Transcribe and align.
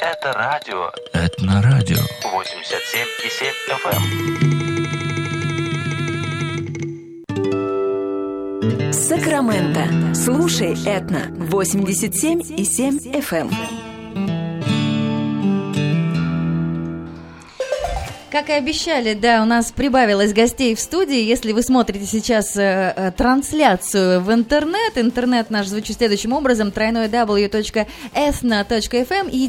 Это 0.00 0.32
радио 0.32 0.90
Этнорадио. 1.12 1.98
87,7 2.24 3.52
FM. 3.84 4.02
Сакраменто. 8.92 10.14
Слушай 10.14 10.74
Этно 10.86 11.26
87 11.34 12.40
и 12.56 12.64
7 12.64 12.98
FM. 13.12 13.50
Как 18.30 18.48
и 18.48 18.52
обещали, 18.52 19.14
да, 19.14 19.42
у 19.42 19.44
нас 19.44 19.72
прибавилось 19.72 20.32
гостей 20.32 20.76
в 20.76 20.80
студии. 20.80 21.20
Если 21.20 21.50
вы 21.50 21.64
смотрите 21.64 22.06
сейчас 22.06 22.56
э, 22.56 22.94
э, 22.96 23.10
трансляцию 23.10 24.20
в 24.20 24.32
интернет, 24.32 24.96
интернет 24.96 25.50
наш 25.50 25.66
звучит 25.66 25.96
следующим 25.96 26.32
образом, 26.32 26.70
тройной 26.70 27.08
w.esna.fm 27.08 27.88
и 29.32 29.48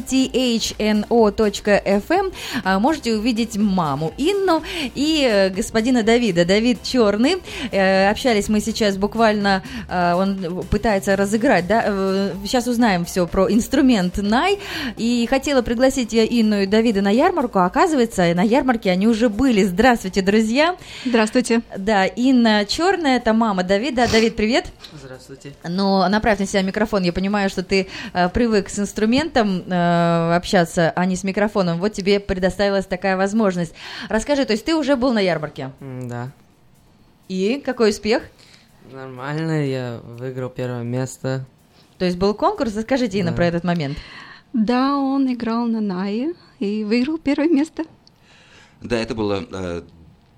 thno.fm, 0.76 2.32
э, 2.64 2.78
можете 2.80 3.14
увидеть 3.14 3.56
маму 3.56 4.12
Инну 4.18 4.64
и 4.96 5.28
э, 5.30 5.50
господина 5.50 6.02
Давида. 6.02 6.44
Давид 6.44 6.82
Черный. 6.82 7.36
Э, 7.70 8.10
общались 8.10 8.48
мы 8.48 8.58
сейчас 8.58 8.96
буквально, 8.96 9.62
э, 9.88 10.14
он 10.14 10.64
пытается 10.68 11.14
разыграть, 11.14 11.68
да, 11.68 11.84
э, 11.86 12.34
сейчас 12.44 12.66
узнаем 12.66 13.04
все 13.04 13.28
про 13.28 13.48
инструмент 13.48 14.16
Най. 14.16 14.58
И 14.96 15.24
хотела 15.30 15.62
пригласить 15.62 16.12
я 16.12 16.24
Инну 16.24 16.62
и 16.62 16.66
Давида 16.66 17.00
на 17.00 17.10
ярмарку, 17.10 17.60
а 17.60 17.66
оказывается, 17.66 18.34
на 18.34 18.42
ярмарке 18.72 18.90
они 18.90 19.06
уже 19.06 19.28
были. 19.28 19.62
Здравствуйте, 19.64 20.22
друзья. 20.22 20.76
Здравствуйте. 21.04 21.60
Да, 21.76 22.06
Инна 22.06 22.64
Черная, 22.64 23.16
это 23.18 23.32
мама 23.34 23.62
Давида. 23.62 24.10
Давид, 24.10 24.34
привет. 24.34 24.72
Здравствуйте. 24.92 25.52
Но 25.68 26.08
направь 26.08 26.38
на 26.38 26.46
себя 26.46 26.62
микрофон. 26.62 27.02
Я 27.02 27.12
понимаю, 27.12 27.50
что 27.50 27.62
ты 27.62 27.88
э, 28.14 28.28
привык 28.30 28.70
с 28.70 28.78
инструментом 28.78 29.62
э, 29.68 30.34
общаться, 30.34 30.90
а 30.96 31.04
не 31.04 31.16
с 31.16 31.24
микрофоном. 31.24 31.78
Вот 31.80 31.92
тебе 31.92 32.18
предоставилась 32.18 32.86
такая 32.86 33.16
возможность. 33.16 33.74
Расскажи, 34.08 34.44
то 34.46 34.52
есть 34.52 34.64
ты 34.64 34.74
уже 34.74 34.96
был 34.96 35.12
на 35.12 35.20
ярмарке? 35.20 35.70
Да. 35.80 36.30
И 37.28 37.62
какой 37.64 37.90
успех? 37.90 38.22
Нормально, 38.90 39.66
я 39.66 40.00
выиграл 40.18 40.48
первое 40.48 40.82
место. 40.82 41.44
То 41.98 42.06
есть 42.06 42.16
был 42.16 42.32
конкурс? 42.34 42.74
Расскажите, 42.74 43.18
Инна, 43.18 43.30
Да. 43.30 43.36
про 43.36 43.46
этот 43.46 43.64
момент. 43.64 43.98
Да, 44.54 44.96
он 44.96 45.32
играл 45.32 45.66
на 45.66 45.80
Нае 45.80 46.32
и 46.58 46.84
выиграл 46.84 47.18
первое 47.18 47.48
место. 47.48 47.84
Да, 48.82 48.98
это 48.98 49.14
было 49.14 49.46
э, 49.48 49.82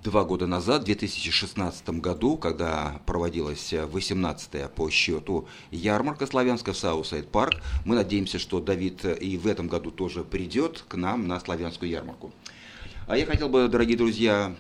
два 0.03 0.25
года 0.25 0.47
назад, 0.47 0.83
в 0.83 0.85
2016 0.85 1.89
году, 2.01 2.37
когда 2.37 3.01
проводилась 3.07 3.73
18-я 3.73 4.69
по 4.69 4.91
счету 4.91 5.49
ярмарка 5.71 6.27
славянская 6.27 6.75
в 6.75 6.79
Southside 6.79 7.29
Park. 7.29 7.63
Мы 7.87 7.95
надеемся, 7.95 8.39
что 8.39 8.61
Давид 8.61 9.05
э, 9.05 9.17
и 9.17 9.39
в 9.39 9.47
этом 9.47 9.69
году 9.69 9.91
тоже 9.91 10.25
придет 10.25 10.85
к 10.87 10.97
нам 10.97 11.27
на 11.27 11.41
славянскую 11.41 11.91
ярмарку. 11.91 12.33
А 13.07 13.17
я 13.17 13.27
хотел 13.27 13.49
бы, 13.49 13.69
дорогие 13.69 13.97
друзья, 13.97 14.55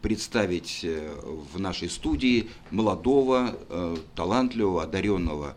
представить 0.00 0.80
э, 0.84 1.12
в 1.52 1.58
нашей 1.58 1.90
студии 1.90 2.50
молодого, 2.70 3.56
э, 3.68 3.96
талантливого, 4.14 4.84
одаренного 4.84 5.56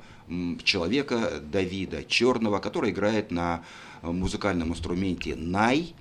человека 0.64 1.42
Давида 1.42 2.04
Черного, 2.04 2.60
который 2.60 2.92
играет 2.92 3.32
на 3.32 3.64
э, 4.02 4.10
музыкальном 4.10 4.70
инструменте 4.70 5.36
най, 5.36 5.94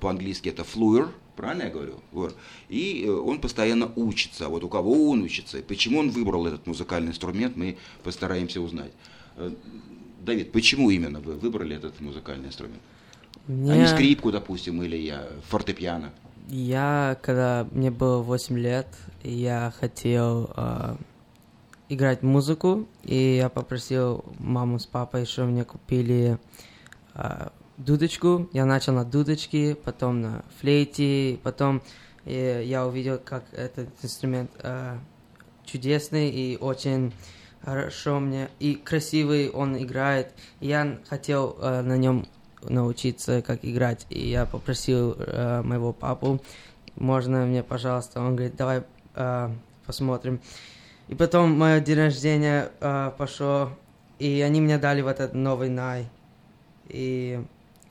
по-английски 0.00 0.48
это 0.48 0.62
fluer, 0.62 1.08
правильно 1.36 1.64
я 1.64 1.70
говорю? 1.70 1.94
Вот. 2.12 2.36
И 2.68 3.04
э, 3.06 3.10
он 3.10 3.40
постоянно 3.40 3.92
учится. 3.96 4.48
Вот 4.48 4.64
у 4.64 4.68
кого 4.68 5.10
он 5.10 5.22
учится, 5.22 5.58
и 5.58 5.62
почему 5.62 6.00
он 6.00 6.10
выбрал 6.10 6.46
этот 6.46 6.66
музыкальный 6.66 7.10
инструмент, 7.10 7.56
мы 7.56 7.78
постараемся 8.02 8.60
узнать. 8.60 8.92
Э, 9.36 9.50
Давид, 10.20 10.50
почему 10.52 10.90
именно 10.90 11.20
вы 11.20 11.34
выбрали 11.34 11.76
этот 11.76 12.00
музыкальный 12.00 12.48
инструмент? 12.48 12.82
А 13.48 13.52
не 13.52 13.70
Мне- 13.70 13.86
скрипку, 13.86 14.32
допустим, 14.32 14.82
или 14.82 14.96
я 14.96 15.28
фортепиано. 15.48 16.10
Я, 16.48 17.16
когда 17.22 17.66
мне 17.72 17.90
было 17.90 18.22
8 18.22 18.58
лет, 18.58 18.86
я 19.22 19.72
хотел 19.78 20.50
а, 20.54 20.96
играть 21.88 22.22
музыку, 22.22 22.86
и 23.02 23.36
я 23.36 23.48
попросил 23.48 24.24
маму 24.38 24.78
с 24.78 24.86
папой, 24.86 25.26
что 25.26 25.44
мне 25.44 25.64
купили 25.64 26.38
а, 27.14 27.52
дудочку. 27.78 28.48
Я 28.52 28.64
начал 28.64 28.92
на 28.92 29.04
дудочке, 29.04 29.74
потом 29.74 30.20
на 30.20 30.44
флейте, 30.60 31.38
потом 31.42 31.82
э, 32.24 32.62
я 32.64 32.86
увидел, 32.86 33.18
как 33.18 33.44
этот 33.52 33.88
инструмент 34.02 34.50
а, 34.62 34.98
чудесный 35.64 36.30
и 36.30 36.56
очень 36.56 37.12
хорошо 37.62 38.20
мне 38.20 38.48
и 38.60 38.74
красивый 38.74 39.50
он 39.50 39.76
играет. 39.82 40.32
Я 40.60 40.98
хотел 41.08 41.56
э, 41.60 41.82
на 41.82 41.96
нем 41.96 42.26
научиться, 42.62 43.42
как 43.42 43.60
играть. 43.64 44.06
И 44.10 44.28
я 44.28 44.46
попросил 44.46 45.16
э, 45.18 45.62
моего 45.62 45.92
папу, 45.92 46.40
можно 46.96 47.44
мне, 47.44 47.62
пожалуйста? 47.62 48.20
Он 48.20 48.36
говорит, 48.36 48.56
давай 48.56 48.82
э, 49.14 49.50
посмотрим. 49.84 50.40
И 51.08 51.14
потом 51.14 51.56
мое 51.56 51.80
день 51.80 51.98
рождения 51.98 52.70
э, 52.80 53.12
пошло, 53.16 53.70
и 54.18 54.40
они 54.40 54.60
мне 54.60 54.78
дали 54.78 55.02
вот 55.02 55.20
этот 55.20 55.34
новый 55.34 55.68
най. 55.68 56.08
И 56.88 57.44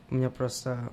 мне 0.10 0.30
просто... 0.30 0.92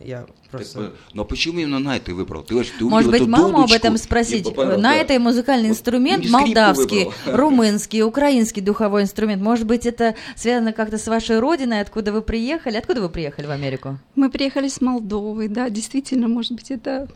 Я 0.00 0.26
просто... 0.50 0.78
Так, 0.78 0.90
э, 0.90 0.96
но 1.12 1.24
почему 1.24 1.58
именно 1.58 1.80
най 1.80 1.98
ты 1.98 2.14
выбрал? 2.14 2.44
Ты, 2.44 2.62
ты 2.62 2.84
Может 2.84 3.10
быть, 3.10 3.26
маму 3.26 3.62
об 3.62 3.72
этом 3.72 3.96
спросить. 3.96 4.56
На 4.56 4.76
да. 4.76 4.94
это 4.94 5.18
музыкальный 5.18 5.70
инструмент 5.70 6.24
Ну, 6.24 6.30
молдавский, 6.30 7.08
румынский, 7.26 8.02
украинский 8.02 8.62
духовой 8.62 9.02
инструмент. 9.02 9.42
Может 9.42 9.66
быть, 9.66 9.86
это 9.86 10.14
связано 10.36 10.72
как-то 10.72 10.98
с 10.98 11.08
вашей 11.08 11.40
родиной, 11.40 11.80
откуда 11.80 12.12
вы 12.12 12.22
приехали? 12.22 12.76
Откуда 12.76 13.00
вы 13.00 13.08
приехали 13.08 13.46
в 13.46 13.50
Америку? 13.50 13.98
Мы 14.14 14.30
приехали 14.30 14.68
с 14.68 14.80
Молдовы, 14.80 15.48
да, 15.48 15.68
действительно, 15.68 16.28
может 16.28 16.52
быть, 16.52 16.70
это 16.70 17.08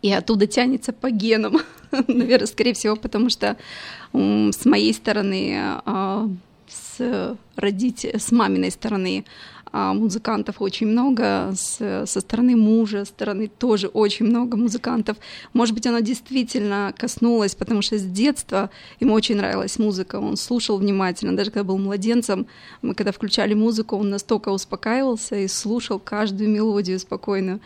и 0.00 0.12
оттуда 0.12 0.46
тянется 0.46 0.92
по 0.92 1.10
генам, 1.10 1.58
наверное, 2.08 2.46
скорее 2.46 2.74
всего, 2.74 2.96
потому 2.96 3.30
что 3.30 3.56
с 4.12 4.64
моей 4.64 4.94
стороны, 4.94 5.56
а, 5.84 6.28
с 6.68 7.36
родителей, 7.56 8.18
с 8.18 8.30
маминой 8.32 8.70
стороны 8.70 9.24
музыкантов 9.72 10.60
очень 10.60 10.86
много, 10.86 11.52
с- 11.56 12.04
со 12.06 12.20
стороны 12.20 12.56
мужа, 12.56 13.04
стороны 13.04 13.48
тоже 13.48 13.88
очень 13.88 14.26
много 14.26 14.56
музыкантов. 14.56 15.16
Может 15.54 15.74
быть, 15.74 15.86
оно 15.86 16.00
действительно 16.00 16.92
коснулось, 16.96 17.54
потому 17.54 17.82
что 17.82 17.98
с 17.98 18.02
детства 18.02 18.70
ему 19.00 19.14
очень 19.14 19.36
нравилась 19.36 19.78
музыка, 19.78 20.16
он 20.16 20.36
слушал 20.36 20.76
внимательно, 20.78 21.36
даже 21.36 21.50
когда 21.50 21.64
был 21.64 21.78
младенцем, 21.78 22.46
мы 22.82 22.94
когда 22.94 23.12
включали 23.12 23.54
музыку, 23.54 23.96
он 23.96 24.10
настолько 24.10 24.50
успокаивался 24.50 25.36
и 25.36 25.48
слушал 25.48 25.98
каждую 25.98 26.50
мелодию 26.50 26.98
спокойную. 26.98 27.60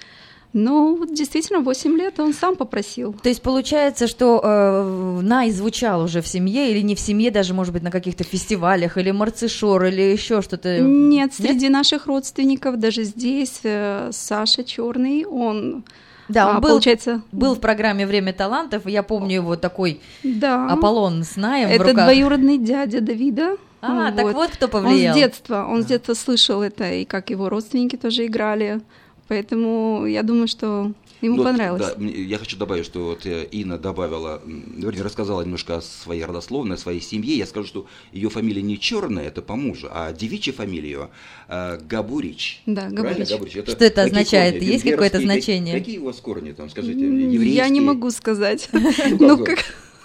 Вот 0.52 1.12
действительно 1.14 1.60
8 1.60 1.96
лет 1.98 2.18
он 2.18 2.32
сам 2.32 2.56
попросил. 2.56 3.12
То 3.22 3.28
есть 3.28 3.42
получается, 3.42 4.06
что 4.06 4.40
э, 4.42 5.20
Най 5.22 5.50
звучал 5.50 6.02
уже 6.02 6.20
в 6.22 6.26
семье 6.26 6.70
или 6.70 6.80
не 6.80 6.94
в 6.94 7.00
семье, 7.00 7.30
даже, 7.30 7.52
может 7.52 7.72
быть, 7.72 7.82
на 7.82 7.90
каких-то 7.90 8.24
фестивалях, 8.24 8.96
или 8.96 9.10
марцишор, 9.10 9.84
или 9.84 10.00
еще 10.00 10.40
что-то? 10.42 10.78
Нет, 10.80 11.34
среди 11.34 11.68
наших 11.68 12.06
родственников, 12.06 12.78
даже 12.78 13.04
здесь, 13.04 13.60
э, 13.64 14.10
Саша 14.12 14.64
Черный, 14.64 15.24
он, 15.26 15.84
Да, 16.28 16.48
он 16.48 16.56
а, 16.56 16.60
был, 16.60 16.70
получается, 16.70 17.22
был 17.32 17.54
в 17.54 17.60
программе 17.60 18.06
«Время 18.06 18.32
талантов», 18.32 18.86
я 18.86 19.02
помню 19.02 19.36
его 19.36 19.56
такой 19.56 20.00
да, 20.22 20.68
Аполлон 20.68 21.22
с 21.24 21.36
Наем 21.36 21.68
в 21.68 21.72
это 21.72 21.84
руках. 21.84 22.04
двоюродный 22.04 22.58
дядя 22.58 23.00
Давида. 23.00 23.56
А, 23.82 24.10
так 24.10 24.32
вот 24.32 24.50
кто 24.50 24.66
Он 24.66 24.72
повлиял. 24.72 25.14
с 25.14 25.16
детства, 25.16 25.66
он 25.68 25.82
с 25.82 25.86
детства 25.86 26.14
слышал 26.14 26.62
это, 26.62 26.90
и 26.90 27.04
как 27.04 27.30
его 27.30 27.48
родственники 27.48 27.96
тоже 27.96 28.26
играли. 28.26 28.80
Поэтому 29.28 30.06
я 30.06 30.22
думаю, 30.22 30.46
что 30.48 30.92
ему 31.20 31.36
Ну, 31.36 31.44
понравилось. 31.44 31.94
да, 31.98 32.04
я 32.04 32.38
хочу 32.38 32.56
добавить, 32.56 32.84
что 32.84 33.06
вот 33.06 33.26
э, 33.26 33.44
Инна 33.50 33.76
добавила, 33.78 34.40
вернее, 34.46 35.02
рассказала 35.02 35.42
немножко 35.42 35.78
о 35.78 35.80
своей 35.80 36.24
родословной, 36.24 36.76
о 36.76 36.78
своей 36.78 37.00
семье. 37.00 37.36
Я 37.36 37.46
скажу, 37.46 37.66
что 37.66 37.86
ее 38.12 38.28
фамилия 38.30 38.62
не 38.62 38.78
черная, 38.78 39.24
это 39.26 39.42
по 39.42 39.56
мужу, 39.56 39.88
а 39.90 40.12
девичья 40.12 40.52
фамилия 40.52 41.08
э, 41.48 41.78
Габурич. 41.88 42.62
Да, 42.66 42.88
Габурич. 42.90 43.30
Габурич? 43.30 43.52
Что 43.52 43.84
это 43.84 44.02
означает? 44.02 44.54
корни? 44.54 44.66
Есть 44.70 44.84
какое-то 44.84 45.16
Как- 45.18 45.24
значение? 45.26 45.78
Какие 45.78 45.98
у 45.98 46.04
вас 46.04 46.16
корни 46.16 46.52
там, 46.52 46.70
скажите? 46.70 47.04
М, 47.04 47.18
Я 47.18 47.26
не 47.26 47.34
Еврейские? 47.34 47.80
могу 47.80 48.10
сказать. 48.10 48.68
Ну, 48.72 48.80
Ну, 49.18 49.44
как 49.44 49.58
вы? 49.58 49.64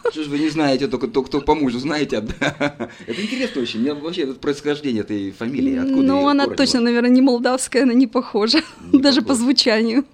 Что 0.09 0.23
ж 0.23 0.27
вы 0.27 0.39
не 0.39 0.49
знаете, 0.49 0.87
только, 0.87 1.07
только 1.07 1.29
кто 1.29 1.41
по 1.41 1.55
мужу 1.55 1.79
знаете? 1.79 2.21
да? 2.21 2.89
Это 3.05 3.21
интересно 3.21 3.61
очень. 3.61 3.81
Мне 3.81 3.93
вообще 3.93 4.23
это 4.23 4.33
происхождение 4.33 5.01
этой 5.01 5.31
фамилии. 5.31 5.77
Откуда 5.77 6.01
Ну, 6.01 6.27
она 6.27 6.47
точно, 6.47 6.81
наверное, 6.81 7.11
не 7.11 7.21
молдавская, 7.21 7.83
она 7.83 7.93
не 7.93 8.07
похожа. 8.07 8.61
Не 8.91 9.01
Даже 9.01 9.21
по 9.21 9.35
звучанию. 9.35 10.05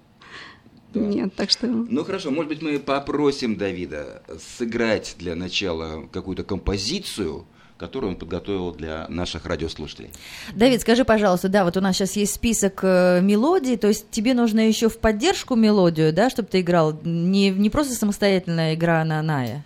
Да. 0.93 0.99
Нет, 1.01 1.33
так 1.35 1.49
что... 1.49 1.67
Ну 1.67 2.03
хорошо, 2.03 2.31
может 2.31 2.49
быть, 2.49 2.61
мы 2.61 2.79
попросим 2.79 3.57
Давида 3.57 4.23
сыграть 4.57 5.15
для 5.19 5.35
начала 5.35 6.07
какую-то 6.11 6.43
композицию, 6.43 7.45
которую 7.77 8.13
он 8.13 8.15
подготовил 8.17 8.73
для 8.73 9.05
наших 9.07 9.45
радиослушателей. 9.45 10.09
Давид, 10.55 10.81
скажи, 10.81 11.05
пожалуйста, 11.05 11.49
да, 11.49 11.63
вот 11.63 11.77
у 11.77 11.81
нас 11.81 11.95
сейчас 11.95 12.15
есть 12.15 12.33
список 12.33 12.79
э, 12.83 13.19
мелодий, 13.21 13.77
то 13.77 13.87
есть 13.87 14.09
тебе 14.09 14.33
нужно 14.33 14.67
еще 14.67 14.89
в 14.89 14.97
поддержку 14.97 15.55
мелодию, 15.55 16.13
да, 16.13 16.29
чтобы 16.29 16.49
ты 16.49 16.61
играл, 16.61 16.99
не, 17.03 17.49
не 17.49 17.69
просто 17.69 17.93
самостоятельная 17.93 18.73
игра 18.73 19.03
на 19.05 19.21
Ная. 19.21 19.63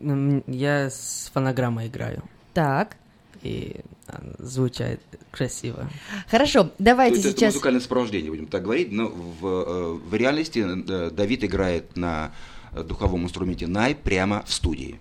М, 0.00 0.42
Я 0.46 0.90
с 0.90 1.30
фонограммой 1.32 1.86
играю. 1.88 2.22
Так. 2.54 2.96
и 3.42 3.76
а, 4.08 4.20
звучит 4.38 5.00
красиво. 5.30 5.88
Хорошо, 6.28 6.70
давайте 6.78 7.16
То 7.16 7.16
есть 7.18 7.28
это 7.30 7.38
сейчас... 7.38 7.54
музыкальное 7.54 7.80
сопровождение, 7.80 8.30
будем 8.30 8.46
так 8.46 8.62
говорить, 8.64 8.90
но 8.90 9.06
в, 9.08 9.46
э, 9.46 9.92
в 9.94 10.14
реальности 10.14 10.64
э, 10.66 11.10
Давид 11.10 11.44
играет 11.44 11.96
на 11.96 12.32
э, 12.72 12.82
духовом 12.82 13.22
инструменте 13.24 13.66
най 13.68 13.94
прямо 13.94 14.42
в 14.44 14.52
студии. 14.52 14.98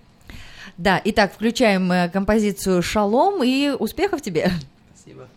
Да, 0.77 1.01
итак, 1.03 1.33
включаем 1.33 2.11
композицию 2.11 2.83
«Шалом» 2.83 3.41
и 3.44 3.69
успехов 3.79 4.21
тебе. 4.21 4.51
Спасибо. 4.95 5.27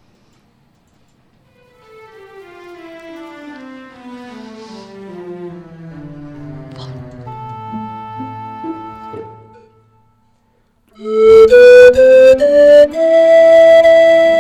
Do, 11.01 11.47
do, 11.47 12.35
do, 12.37 12.93
do. 12.93 14.40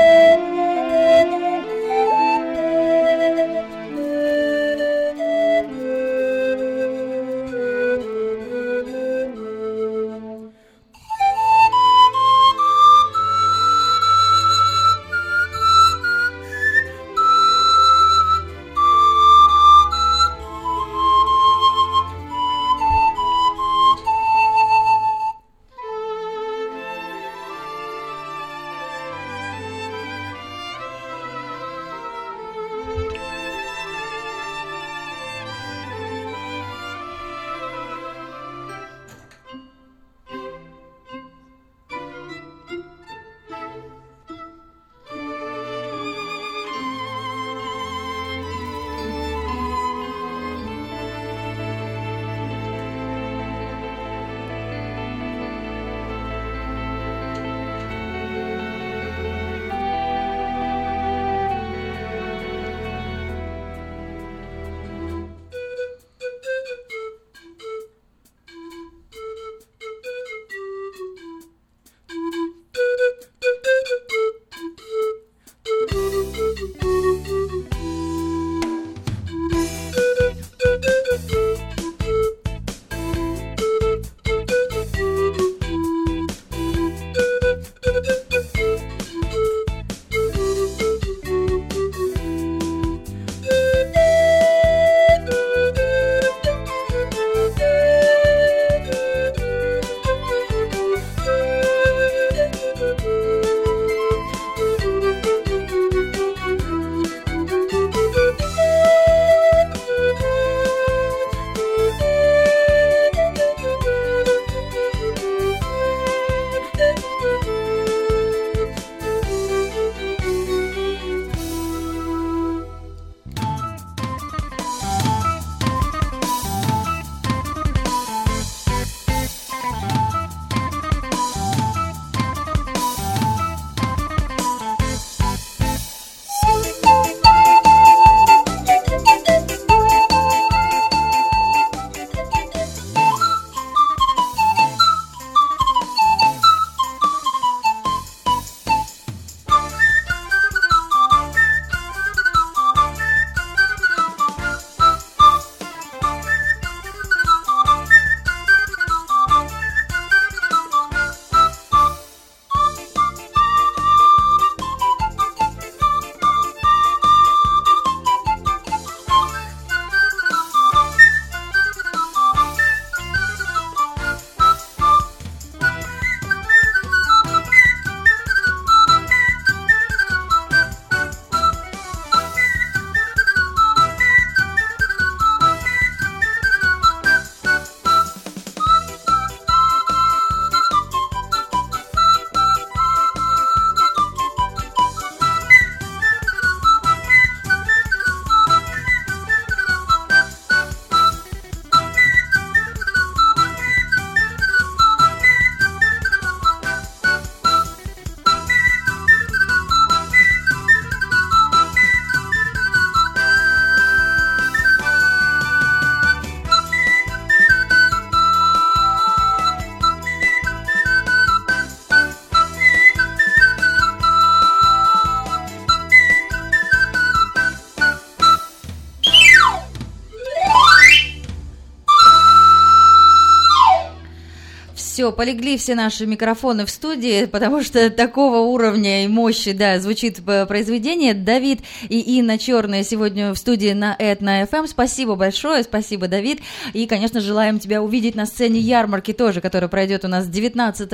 Полегли 235.12 235.56
все 235.56 235.74
наши 235.74 236.06
микрофоны 236.06 236.66
в 236.66 236.70
студии, 236.70 237.26
потому 237.26 237.62
что 237.62 237.90
такого 237.90 238.38
уровня 238.38 239.04
и 239.04 239.08
мощи, 239.08 239.52
да, 239.52 239.78
звучит 239.78 240.20
э, 240.26 240.46
произведение. 240.46 241.14
Давид 241.14 241.60
и 241.88 242.18
Инна 242.18 242.38
Черная 242.38 242.82
сегодня 242.82 243.32
в 243.32 243.36
студии 243.36 243.72
на 243.72 243.94
Этно 243.98 244.42
FM. 244.42 244.66
Спасибо 244.68 245.14
большое, 245.14 245.62
спасибо, 245.62 246.08
Давид. 246.08 246.40
И, 246.72 246.86
конечно, 246.86 247.20
желаем 247.20 247.58
тебя 247.58 247.82
увидеть 247.82 248.14
на 248.14 248.26
сцене 248.26 248.60
ярмарки 248.60 249.12
тоже, 249.12 249.40
которая 249.40 249.68
пройдет 249.68 250.04
у 250.04 250.08
нас 250.08 250.26
19 250.28 250.92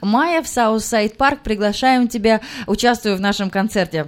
мая 0.00 0.42
в 0.42 0.48
Southside 0.48 1.16
Park. 1.16 1.40
Приглашаем 1.42 2.08
тебя, 2.08 2.40
участвуй 2.66 3.14
в 3.16 3.20
нашем 3.20 3.50
концерте. 3.50 4.06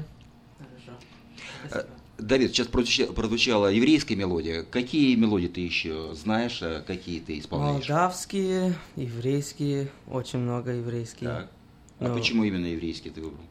Давид, 2.31 2.53
сейчас 2.53 2.69
прозвуча- 2.69 3.13
прозвучала 3.13 3.67
еврейская 3.73 4.15
мелодия. 4.15 4.63
Какие 4.63 5.17
мелодии 5.17 5.49
ты 5.49 5.61
еще 5.63 6.15
знаешь, 6.15 6.61
а 6.63 6.81
какие 6.87 7.19
ты 7.19 7.39
исполняешь? 7.41 7.89
Молдавские, 7.89 8.75
еврейские, 8.95 9.89
очень 10.09 10.39
много 10.39 10.71
еврейских. 10.71 11.27
Так. 11.27 11.51
А 11.99 12.07
Ну, 12.09 12.15
почему 12.15 12.45
именно 12.45 12.67
еврейский 12.67 13.11
ты 13.11 13.21
выбрал? 13.21 13.43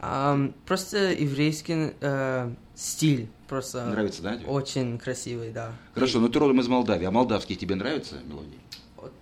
ам, 0.00 0.52
просто 0.66 1.12
еврейский 1.12 1.92
э, 2.00 2.50
стиль, 2.74 3.28
просто 3.48 3.86
Нравится, 3.86 4.22
да? 4.22 4.36
тебе? 4.36 4.46
очень 4.48 4.98
красивый, 4.98 5.52
да. 5.52 5.72
Хорошо, 5.94 6.18
ну 6.18 6.28
ты 6.28 6.38
родом 6.40 6.60
из 6.60 6.66
Молдавии, 6.68 7.06
а 7.06 7.10
молдавские 7.12 7.56
тебе 7.56 7.76
нравятся 7.76 8.16
мелодии? 8.26 8.58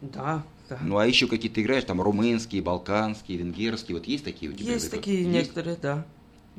Да, 0.00 0.42
да. 0.70 0.78
Ну 0.82 0.96
а 0.96 1.06
еще 1.06 1.26
какие-то 1.28 1.60
играешь, 1.62 1.84
там 1.84 2.00
румынские, 2.00 2.62
балканские, 2.62 3.36
венгерские, 3.36 3.98
вот 3.98 4.06
есть 4.08 4.24
такие 4.24 4.50
у 4.50 4.54
тебя? 4.54 4.72
есть 4.72 4.90
такие 4.90 5.18
Есть? 5.22 5.30
некоторые, 5.30 5.76
да. 5.76 6.06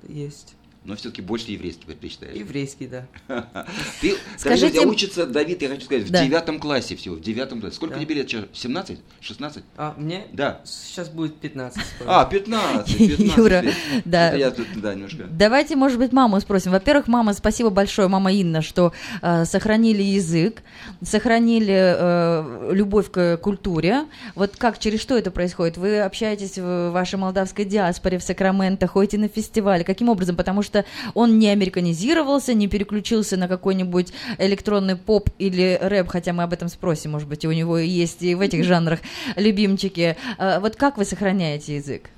Есть. 0.08 0.54
Но 0.86 0.96
все-таки 0.96 1.22
больше 1.24 1.52
еврейский 1.52 1.86
предпочитаешь. 1.86 2.36
Еврейский, 2.36 2.88
да. 2.88 3.06
Ты, 4.02 4.16
Скажите- 4.38 4.70
Скажите... 4.70 4.86
учится 4.86 5.26
Давид, 5.26 5.62
я 5.64 5.70
хочу 5.70 5.86
сказать, 5.86 6.04
в 6.04 6.12
девятом 6.12 6.60
классе 6.60 6.96
всего, 6.96 7.16
в 7.16 7.22
девятом 7.22 7.60
классе. 7.60 7.76
Сколько 7.76 8.00
тебе 8.00 8.16
лет 8.16 8.30
сейчас? 8.30 8.46
17? 8.54 9.00
16? 9.20 9.64
А 9.78 9.96
мне 9.98 10.26
Да. 10.32 10.62
сейчас 10.64 11.10
будет 11.10 11.38
15. 11.38 11.82
скоро. 11.96 12.22
А, 12.22 12.26
15, 12.26 12.98
15 12.98 13.38
Юра, 13.38 13.64
да. 14.06 14.34
Я 14.34 14.52
тут, 14.52 14.68
да, 14.76 14.94
немножко. 14.94 15.24
Давайте, 15.30 15.76
может 15.76 15.98
быть, 15.98 16.12
маму 16.12 16.40
спросим. 16.40 16.72
Во-первых, 16.72 17.08
мама, 17.08 17.34
спасибо 17.34 17.70
большое, 17.72 18.08
мама 18.08 18.32
Инна, 18.32 18.62
что 18.62 18.94
э, 19.22 19.46
сохранили 19.46 20.04
язык, 20.04 20.62
сохранили 21.02 21.96
э, 21.98 22.70
любовь 22.74 23.10
к 23.12 23.38
культуре. 23.38 24.06
Вот 24.36 24.56
как, 24.58 24.78
через 24.80 25.02
что 25.02 25.18
это 25.18 25.32
происходит? 25.32 25.78
Вы 25.78 26.00
общаетесь 26.02 26.58
в 26.58 26.92
вашей 26.92 27.16
молдавской 27.18 27.66
диаспоре 27.66 28.20
в 28.20 28.24
Сакраменто, 28.24 28.88
ходите 28.88 29.18
на 29.18 29.28
фестивали. 29.30 29.84
Каким 29.84 30.10
образом? 30.10 30.36
Потому 30.36 30.62
что 30.62 30.75
он 31.14 31.40
не 31.40 31.48
американизировался, 31.50 32.54
не 32.54 32.68
переключился 32.68 33.38
на 33.38 33.48
какой-нибудь 33.48 34.12
электронный 34.40 34.96
поп 34.98 35.30
или 35.40 35.78
рэп, 35.82 36.10
хотя 36.10 36.34
мы 36.34 36.44
об 36.44 36.52
этом 36.52 36.68
спросим, 36.68 37.12
может 37.12 37.30
быть, 37.30 37.44
и 37.44 37.48
у 37.48 37.52
него 37.54 37.78
есть 37.78 38.24
и 38.24 38.36
в 38.36 38.42
этих 38.42 38.64
жанрах 38.66 39.00
любимчики. 39.38 40.18
Э, 40.38 40.60
вот 40.60 40.76
как 40.76 40.98
вы 40.98 41.06
сохраняете 41.06 41.76
язык? 41.78 42.10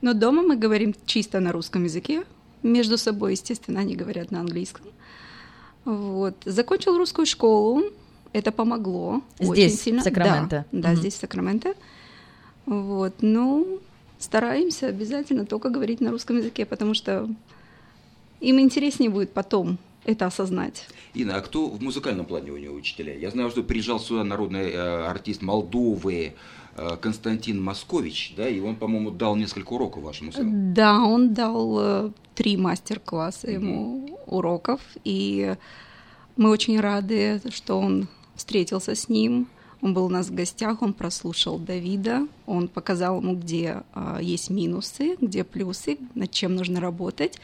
Но 0.00 0.12
дома 0.12 0.42
мы 0.42 0.56
говорим 0.56 0.94
чисто 1.06 1.40
на 1.40 1.52
русском 1.52 1.84
языке. 1.84 2.24
Между 2.62 2.98
собой, 2.98 3.32
естественно, 3.32 3.80
они 3.80 3.94
говорят 3.96 4.30
на 4.30 4.40
английском. 4.40 4.86
Вот. 5.84 6.34
Закончил 6.44 6.96
русскую 6.96 7.26
школу. 7.26 7.82
Это 8.32 8.50
помогло. 8.52 9.20
очень 9.38 9.52
Здесь, 9.54 9.78
в 9.80 9.82
сильно. 9.84 10.02
Сакраменто? 10.02 10.64
Да, 10.72 10.80
да 10.82 10.88
Мгм. 10.90 10.96
здесь, 10.98 11.14
в 11.14 11.18
Сакраменто. 11.20 11.74
Вот. 12.66 13.14
Ну, 13.20 13.80
стараемся 14.18 14.86
обязательно 14.86 15.44
только 15.44 15.68
говорить 15.70 16.00
на 16.00 16.10
русском 16.10 16.38
языке, 16.38 16.64
потому 16.64 16.94
что 16.94 17.28
им 18.42 18.60
интереснее 18.60 19.08
будет 19.08 19.32
потом 19.32 19.78
это 20.04 20.26
осознать. 20.26 20.86
Инна, 21.14 21.36
а 21.36 21.40
кто 21.40 21.68
в 21.68 21.80
музыкальном 21.80 22.26
плане 22.26 22.50
у 22.50 22.56
него 22.56 22.74
учителя? 22.74 23.16
Я 23.16 23.30
знаю, 23.30 23.50
что 23.50 23.62
приезжал 23.62 24.00
сюда 24.00 24.24
народный 24.24 24.70
э, 24.70 25.06
артист 25.06 25.42
Молдовы 25.42 26.34
э, 26.76 26.96
Константин 27.00 27.62
Москович, 27.62 28.34
да, 28.36 28.48
и 28.48 28.60
он, 28.60 28.76
по-моему, 28.76 29.10
дал 29.10 29.36
несколько 29.36 29.72
уроков 29.74 30.02
вашему 30.02 30.32
сыну. 30.32 30.74
Да, 30.74 31.02
он 31.02 31.34
дал 31.34 31.78
э, 31.80 32.10
три 32.34 32.56
мастер-класса 32.56 33.50
ему 33.50 34.18
уроков, 34.26 34.80
и 35.04 35.54
мы 36.36 36.50
очень 36.50 36.80
рады, 36.80 37.40
что 37.50 37.78
он 37.78 38.08
встретился 38.34 38.94
с 38.94 39.08
ним. 39.08 39.46
Он 39.82 39.94
был 39.94 40.06
у 40.06 40.08
нас 40.08 40.28
в 40.28 40.34
гостях, 40.34 40.80
он 40.80 40.92
прослушал 40.94 41.58
Давида, 41.58 42.26
он 42.46 42.68
показал 42.68 43.20
ему, 43.20 43.34
где 43.34 43.82
а, 43.94 44.20
есть 44.22 44.48
минусы, 44.48 45.16
где 45.20 45.42
плюсы, 45.42 45.98
над 46.14 46.30
чем 46.30 46.54
нужно 46.54 46.80
работать. 46.80 47.38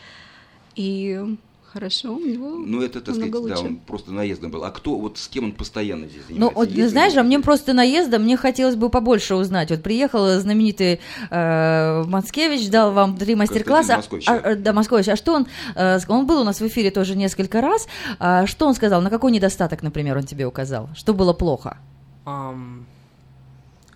И 0.77 1.37
хорошо, 1.73 2.15
у 2.15 2.19
него 2.21 2.49
Ну, 2.51 2.81
это, 2.83 3.01
так 3.01 3.15
сказать, 3.15 3.31
намного 3.31 3.49
да, 3.49 3.55
лучше. 3.57 3.69
он 3.69 3.77
просто 3.77 4.11
наездом 4.11 4.51
был. 4.51 4.65
А 4.65 4.71
кто, 4.71 4.97
вот 4.97 5.19
с 5.19 5.29
кем 5.29 5.45
он 5.45 5.53
постоянно 5.53 6.07
здесь 6.07 6.23
Ну, 6.29 6.35
занимается? 6.35 6.57
вот, 6.57 6.69
Есть 6.71 6.91
знаешь, 6.93 7.17
а 7.17 7.23
мне 7.23 7.41
просто 7.41 7.73
наезда, 7.75 8.19
мне 8.19 8.37
хотелось 8.39 8.75
бы 8.77 8.89
побольше 8.89 9.35
узнать. 9.35 9.71
Вот 9.71 9.83
приехал 9.83 10.39
знаменитый 10.41 11.01
э, 11.31 12.05
Мацкевич, 12.07 12.71
дал 12.71 12.93
вам 12.93 13.17
три 13.19 13.35
мастер-класса. 13.35 13.97
Москович, 13.97 14.29
А, 14.29 14.41
да. 14.41 14.51
а, 14.51 14.57
да, 14.57 14.73
Москович. 14.73 15.09
А 15.09 15.17
что 15.17 15.35
он... 15.35 15.47
э, 15.75 15.99
он 16.09 16.27
был 16.27 16.41
у 16.41 16.45
нас 16.45 16.61
в 16.61 16.67
эфире 16.67 16.91
тоже 16.91 17.17
несколько 17.17 17.61
раз. 17.61 17.87
А 18.19 18.47
что 18.47 18.67
он 18.67 18.75
сказал? 18.75 19.03
На 19.03 19.11
какой 19.11 19.31
недостаток, 19.31 19.83
например, 19.83 20.17
он 20.17 20.25
тебе 20.25 20.47
указал? 20.47 20.89
Что 20.97 21.13
было 21.13 21.35
плохо? 21.35 21.77
Ам, 22.25 22.87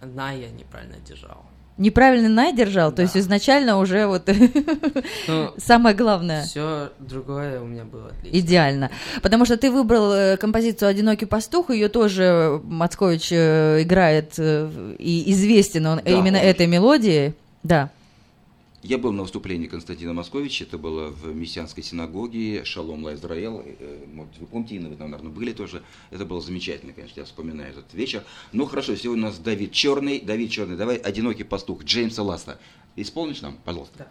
одна 0.00 0.33
я 0.33 0.50
неправильно 0.50 0.97
держал. 1.09 1.43
Неправильно 1.79 2.29
най 2.29 2.52
держал? 2.52 2.91
То 2.91 2.97
Да. 2.99 3.02
есть 3.05 3.17
изначально 3.17 3.79
уже 3.79 4.07
вот 4.07 4.29
Ну, 5.29 5.50
самое 5.59 5.97
главное. 5.97 6.43
все 6.43 6.91
другое 6.99 7.61
у 7.61 7.64
меня 7.67 7.85
было 7.85 8.09
отлично. 8.09 8.38
Идеально. 8.38 8.91
Потому 9.23 9.45
что 9.47 9.57
ты 9.57 9.71
выбрал 9.71 10.12
э, 10.12 10.37
композицию 10.37 10.88
«Одинокий 10.91 11.25
пастух», 11.26 11.71
ее 11.71 11.88
тоже 11.88 12.61
Мацкович 12.64 13.29
э, 13.33 13.83
играет, 13.83 14.35
э, 14.38 14.95
и 14.99 15.31
известен 15.33 15.87
он 15.87 16.00
Да, 16.05 16.11
именно 16.11 16.38
он- 16.38 16.45
этой 16.45 16.67
мелодией. 16.67 17.35
Да. 17.62 17.91
Я 18.83 18.99
был 18.99 19.12
на 19.12 19.23
выступлении 19.23 19.69
Константина 19.69 20.12
Московича, 20.12 20.65
это 20.65 20.77
было 20.77 21.09
в 21.09 21.33
мессианской 21.33 21.85
синагоге 21.85 22.65
Шалом 22.65 23.05
Ла 23.05 23.15
Израэл. 23.15 23.62
Э, 23.65 24.07
Может, 24.12 24.39
вы 24.39 24.47
помните, 24.47 24.75
Инна, 24.75 24.89
вы 24.89 24.97
там, 24.97 25.09
наверное, 25.09 25.33
были 25.33 25.53
тоже. 25.53 25.85
Это 26.11 26.25
было 26.25 26.41
замечательно, 26.41 26.93
конечно, 26.93 27.21
я 27.21 27.25
вспоминаю 27.25 27.71
этот 27.71 27.95
вечер. 27.95 28.25
Ну, 28.51 28.67
хорошо, 28.67 28.97
сегодня 28.97 29.23
у 29.23 29.27
нас 29.29 29.39
Давид 29.39 29.71
Черный. 29.71 30.21
Давид 30.21 30.51
Черный, 30.51 30.77
давай 30.77 30.97
«Одинокий 30.97 31.45
пастух» 31.45 31.85
Джеймса 31.85 32.25
Ласта. 32.25 32.59
Исполнишь 32.97 33.41
нам, 33.41 33.57
пожалуйста? 33.65 34.11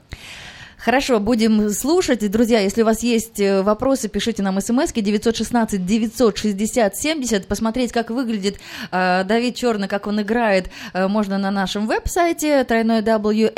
Хорошо, 0.83 1.19
будем 1.19 1.69
слушать. 1.69 2.27
Друзья, 2.31 2.59
если 2.59 2.81
у 2.81 2.85
вас 2.85 3.03
есть 3.03 3.39
э, 3.39 3.61
вопросы, 3.61 4.09
пишите 4.09 4.41
нам 4.41 4.59
смс 4.59 4.91
916 4.91 5.85
960 5.85 6.97
70. 6.97 7.45
Посмотреть, 7.47 7.91
как 7.91 8.09
выглядит 8.09 8.57
э, 8.91 9.23
Давид 9.23 9.53
Черный, 9.53 9.87
как 9.87 10.07
он 10.07 10.23
играет, 10.23 10.71
э, 10.93 11.07
можно 11.07 11.37
на 11.37 11.51
нашем 11.51 11.85
веб-сайте 11.85 12.61
www.ethno.fm 12.61 13.51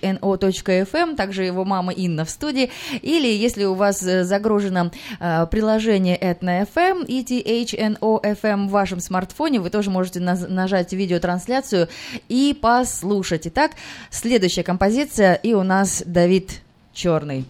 ethno.fm, 0.00 1.16
также 1.16 1.44
его 1.44 1.66
мама 1.66 1.92
Инна 1.92 2.24
в 2.24 2.30
студии. 2.30 2.70
Или 3.02 3.28
если 3.28 3.64
у 3.64 3.74
вас 3.74 4.02
э, 4.02 4.24
загружено 4.24 4.90
э, 5.20 5.46
приложение 5.50 6.16
Ethno 6.18 6.66
FM, 6.66 7.04
ETHNO 7.06 8.22
FM 8.22 8.68
в 8.68 8.70
вашем 8.70 9.00
смартфоне, 9.00 9.60
вы 9.60 9.68
тоже 9.68 9.90
можете 9.90 10.20
нажать 10.20 10.94
видеотрансляцию 10.94 11.88
и 12.30 12.56
послушать. 12.58 13.46
Итак, 13.48 13.72
следующая 14.08 14.62
композиция, 14.62 15.09
и 15.18 15.54
у 15.54 15.62
нас 15.62 16.02
Давид 16.06 16.60
Черный. 16.92 17.44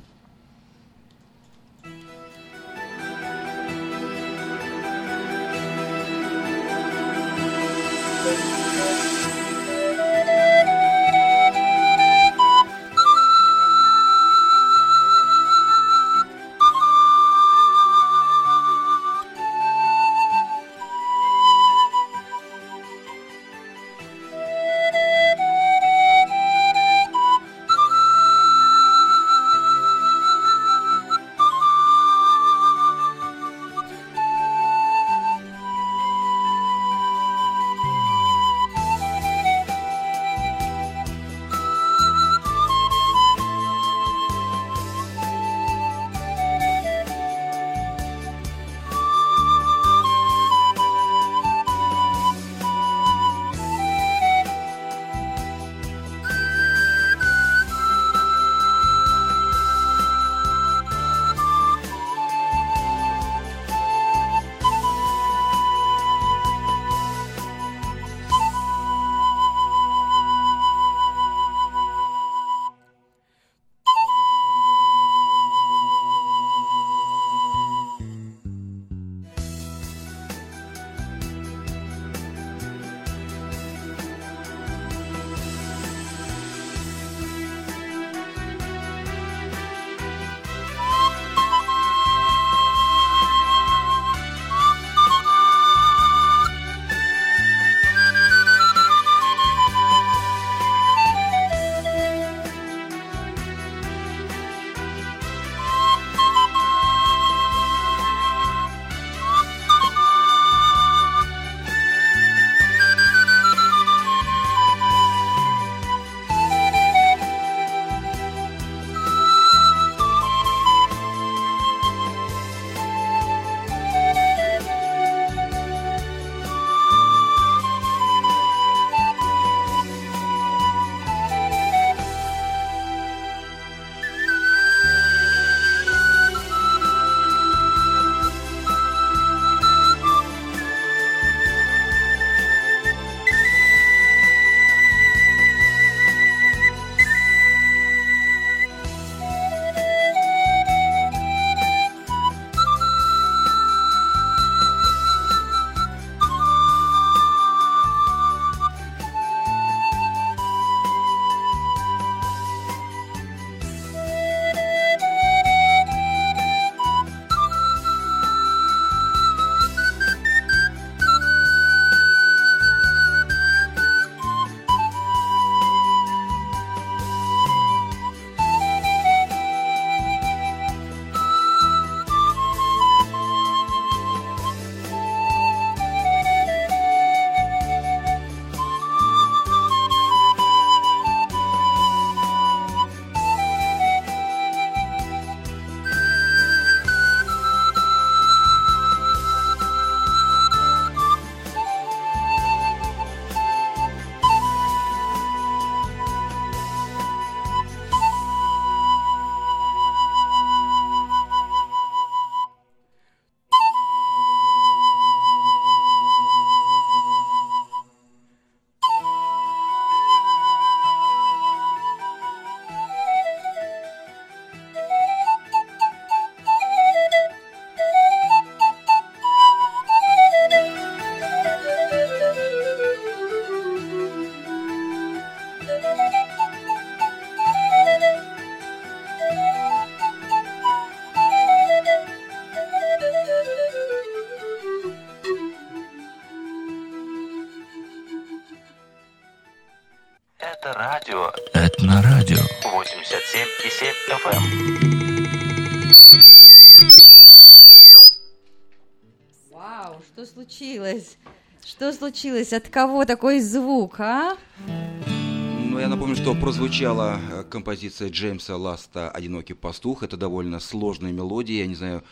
Вау, 259.51 260.01
что 260.13 260.25
случилось? 260.27 261.17
Что 261.65 261.93
случилось? 261.93 262.53
От 262.53 262.69
кого 262.69 263.05
такой 263.05 263.41
звук, 263.41 264.01
а? 264.01 264.37
Ну, 264.67 265.79
я 265.79 265.89
напомню, 265.89 266.17
что 266.17 266.35
прозвучала 266.35 267.21
э, 267.31 267.45
композиция 267.45 268.09
Джеймса 268.09 268.57
Ласта 268.57 269.11
«Одинокий 269.11 269.55
пастух». 269.55 270.03
Это 270.03 270.17
довольно 270.17 270.59
сложная 270.59 271.13
мелодия. 271.13 271.61
Я 271.61 271.67
не 271.67 271.75
знаю, 271.75 272.03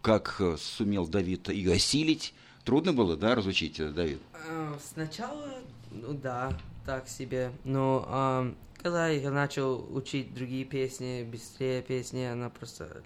как 0.00 0.36
э, 0.40 0.56
сумел 0.58 1.06
Давид 1.06 1.48
ее 1.48 1.74
осилить. 1.74 2.34
Трудно 2.64 2.92
было, 2.92 3.16
да, 3.16 3.34
разучить, 3.34 3.78
э, 3.78 3.90
Давид? 3.90 4.18
А, 4.48 4.76
Сначала, 4.82 5.48
ну 5.90 6.14
да, 6.14 6.58
так 6.86 7.08
себе. 7.08 7.52
Но 7.64 8.06
ам, 8.08 8.56
когда 8.82 9.08
я 9.08 9.30
начал 9.30 9.86
учить 9.94 10.34
другие 10.34 10.64
песни, 10.64 11.22
быстрее 11.30 11.82
песни, 11.82 12.22
она 12.22 12.48
просто 12.48 13.02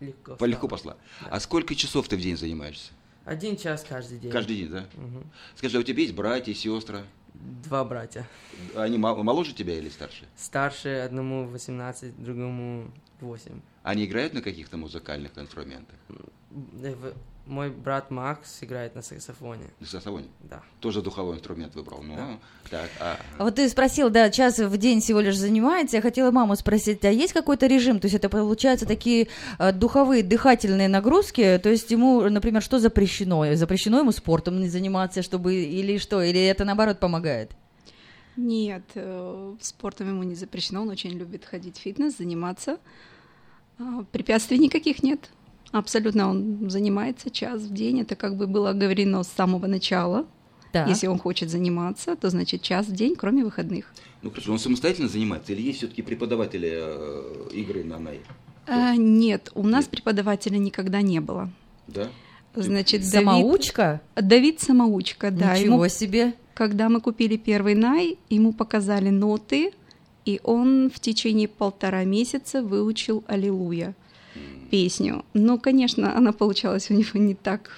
легко. 0.00 0.36
Легко 0.44 0.68
пошла. 0.68 0.96
А 1.30 1.40
сколько 1.40 1.74
часов 1.74 2.08
ты 2.08 2.16
в 2.16 2.20
день 2.20 2.36
занимаешься? 2.36 2.92
Один 3.24 3.56
час 3.56 3.84
каждый 3.88 4.18
день. 4.18 4.30
Каждый 4.30 4.56
день, 4.56 4.68
да? 4.68 4.86
Мгм. 4.94 5.24
Скажи, 5.56 5.76
а 5.76 5.80
у 5.80 5.82
тебя 5.82 6.02
есть 6.02 6.14
братья, 6.14 6.54
сестры? 6.54 7.04
Два 7.34 7.84
братья. 7.84 8.26
Они 8.74 8.98
мо- 8.98 9.22
моложе 9.22 9.52
тебя 9.52 9.76
или 9.76 9.88
старше? 9.88 10.24
Старше 10.36 10.88
одному 11.04 11.46
18, 11.48 12.22
другому 12.22 12.90
8. 13.20 13.60
Они 13.82 14.04
играют 14.04 14.32
на 14.32 14.42
каких-то 14.42 14.76
музыкальных 14.76 15.36
инструментах? 15.36 15.96
Мой 17.46 17.70
брат 17.70 18.10
Макс 18.10 18.58
играет 18.62 18.96
на 18.96 19.02
саксофоне. 19.02 19.66
На 19.78 19.86
саксофоне? 19.86 20.26
Да. 20.40 20.62
Тоже 20.80 21.00
духовой 21.00 21.36
инструмент 21.36 21.76
выбрал. 21.76 22.02
Ну, 22.02 22.40
так, 22.70 22.90
а... 23.00 23.16
А 23.38 23.44
Вот 23.44 23.54
ты 23.54 23.68
спросил, 23.68 24.10
да, 24.10 24.30
час 24.30 24.58
в 24.58 24.76
день 24.76 25.00
всего 25.00 25.20
лишь 25.20 25.36
занимается. 25.36 25.96
Я 25.96 26.02
хотела 26.02 26.32
маму 26.32 26.56
спросить, 26.56 27.04
а 27.04 27.10
есть 27.10 27.32
какой-то 27.32 27.66
режим? 27.66 28.00
То 28.00 28.06
есть 28.06 28.16
это 28.16 28.28
получается 28.28 28.84
такие 28.84 29.28
э, 29.60 29.72
духовые 29.72 30.24
дыхательные 30.24 30.88
нагрузки? 30.88 31.60
То 31.62 31.68
есть 31.68 31.88
ему, 31.92 32.20
например, 32.28 32.62
что 32.62 32.80
запрещено? 32.80 33.54
Запрещено 33.54 34.00
ему 34.00 34.10
спортом 34.10 34.60
не 34.60 34.68
заниматься, 34.68 35.22
чтобы 35.22 35.54
или 35.54 35.98
что? 35.98 36.22
Или 36.22 36.44
это 36.44 36.64
наоборот 36.64 36.98
помогает? 36.98 37.52
Нет, 38.36 38.82
э, 38.94 39.54
спортом 39.60 40.08
ему 40.08 40.24
не 40.24 40.34
запрещено, 40.34 40.82
он 40.82 40.90
очень 40.90 41.10
любит 41.10 41.44
ходить 41.44 41.78
в 41.78 41.80
фитнес, 41.80 42.18
заниматься. 42.18 42.78
А, 43.78 44.04
Препятствий 44.12 44.58
никаких 44.58 45.02
нет. 45.02 45.30
Абсолютно 45.78 46.30
он 46.30 46.70
занимается 46.70 47.30
час 47.30 47.62
в 47.62 47.72
день. 47.72 48.00
Это 48.00 48.16
как 48.16 48.36
бы 48.36 48.46
было 48.46 48.72
говорено 48.72 49.22
с 49.22 49.28
самого 49.28 49.66
начала. 49.66 50.26
Да. 50.72 50.86
Если 50.86 51.06
он 51.06 51.18
хочет 51.18 51.50
заниматься, 51.50 52.16
то 52.16 52.30
значит 52.30 52.62
час 52.62 52.86
в 52.86 52.92
день, 52.92 53.14
кроме 53.14 53.44
выходных. 53.44 53.92
Ну 54.22 54.30
хорошо, 54.30 54.52
он 54.52 54.58
самостоятельно 54.58 55.08
занимается 55.08 55.52
или 55.52 55.62
есть 55.62 55.78
все-таки 55.78 56.02
преподаватели 56.02 56.70
э, 56.72 57.48
игры 57.52 57.84
на 57.84 57.98
най? 57.98 58.20
А, 58.66 58.96
нет, 58.96 59.50
у 59.54 59.66
нас 59.66 59.86
преподавателя 59.86 60.58
никогда 60.58 61.02
не 61.02 61.20
было. 61.20 61.50
Да? 61.86 62.08
Значит, 62.54 63.02
Давид, 63.02 63.12
Самоучка? 63.12 64.00
Давид 64.14 64.60
самоучка, 64.60 65.30
да. 65.30 65.56
Ничего 65.58 65.84
Ему, 65.84 65.88
себе. 65.88 66.34
когда 66.54 66.88
мы 66.88 67.00
купили 67.00 67.36
первый 67.36 67.74
най, 67.74 68.18
ему 68.30 68.52
показали 68.54 69.10
ноты, 69.10 69.72
и 70.24 70.40
он 70.42 70.90
в 70.92 70.98
течение 71.00 71.48
полтора 71.48 72.04
месяца 72.04 72.62
выучил 72.62 73.24
«Аллилуйя» 73.26 73.94
песню. 74.70 75.24
Но, 75.34 75.58
конечно, 75.58 76.16
она 76.16 76.32
получалась 76.32 76.90
у 76.90 76.94
него 76.94 77.10
не 77.14 77.34
так 77.34 77.70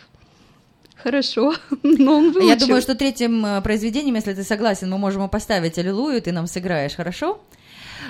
хорошо, 0.97 1.55
но 1.83 2.19
он 2.19 2.33
выучил. 2.33 2.49
Я 2.49 2.57
думаю, 2.57 2.83
что 2.83 2.95
третьим 2.95 3.45
э, 3.45 3.61
произведением, 3.63 4.17
если 4.17 4.35
ты 4.35 4.43
согласен, 4.43 4.91
мы 4.91 4.99
можем 4.99 5.29
поставить 5.29 5.79
«Аллилуйю», 5.79 6.21
ты 6.21 6.33
нам 6.33 6.47
сыграешь, 6.47 6.95
хорошо? 6.97 7.41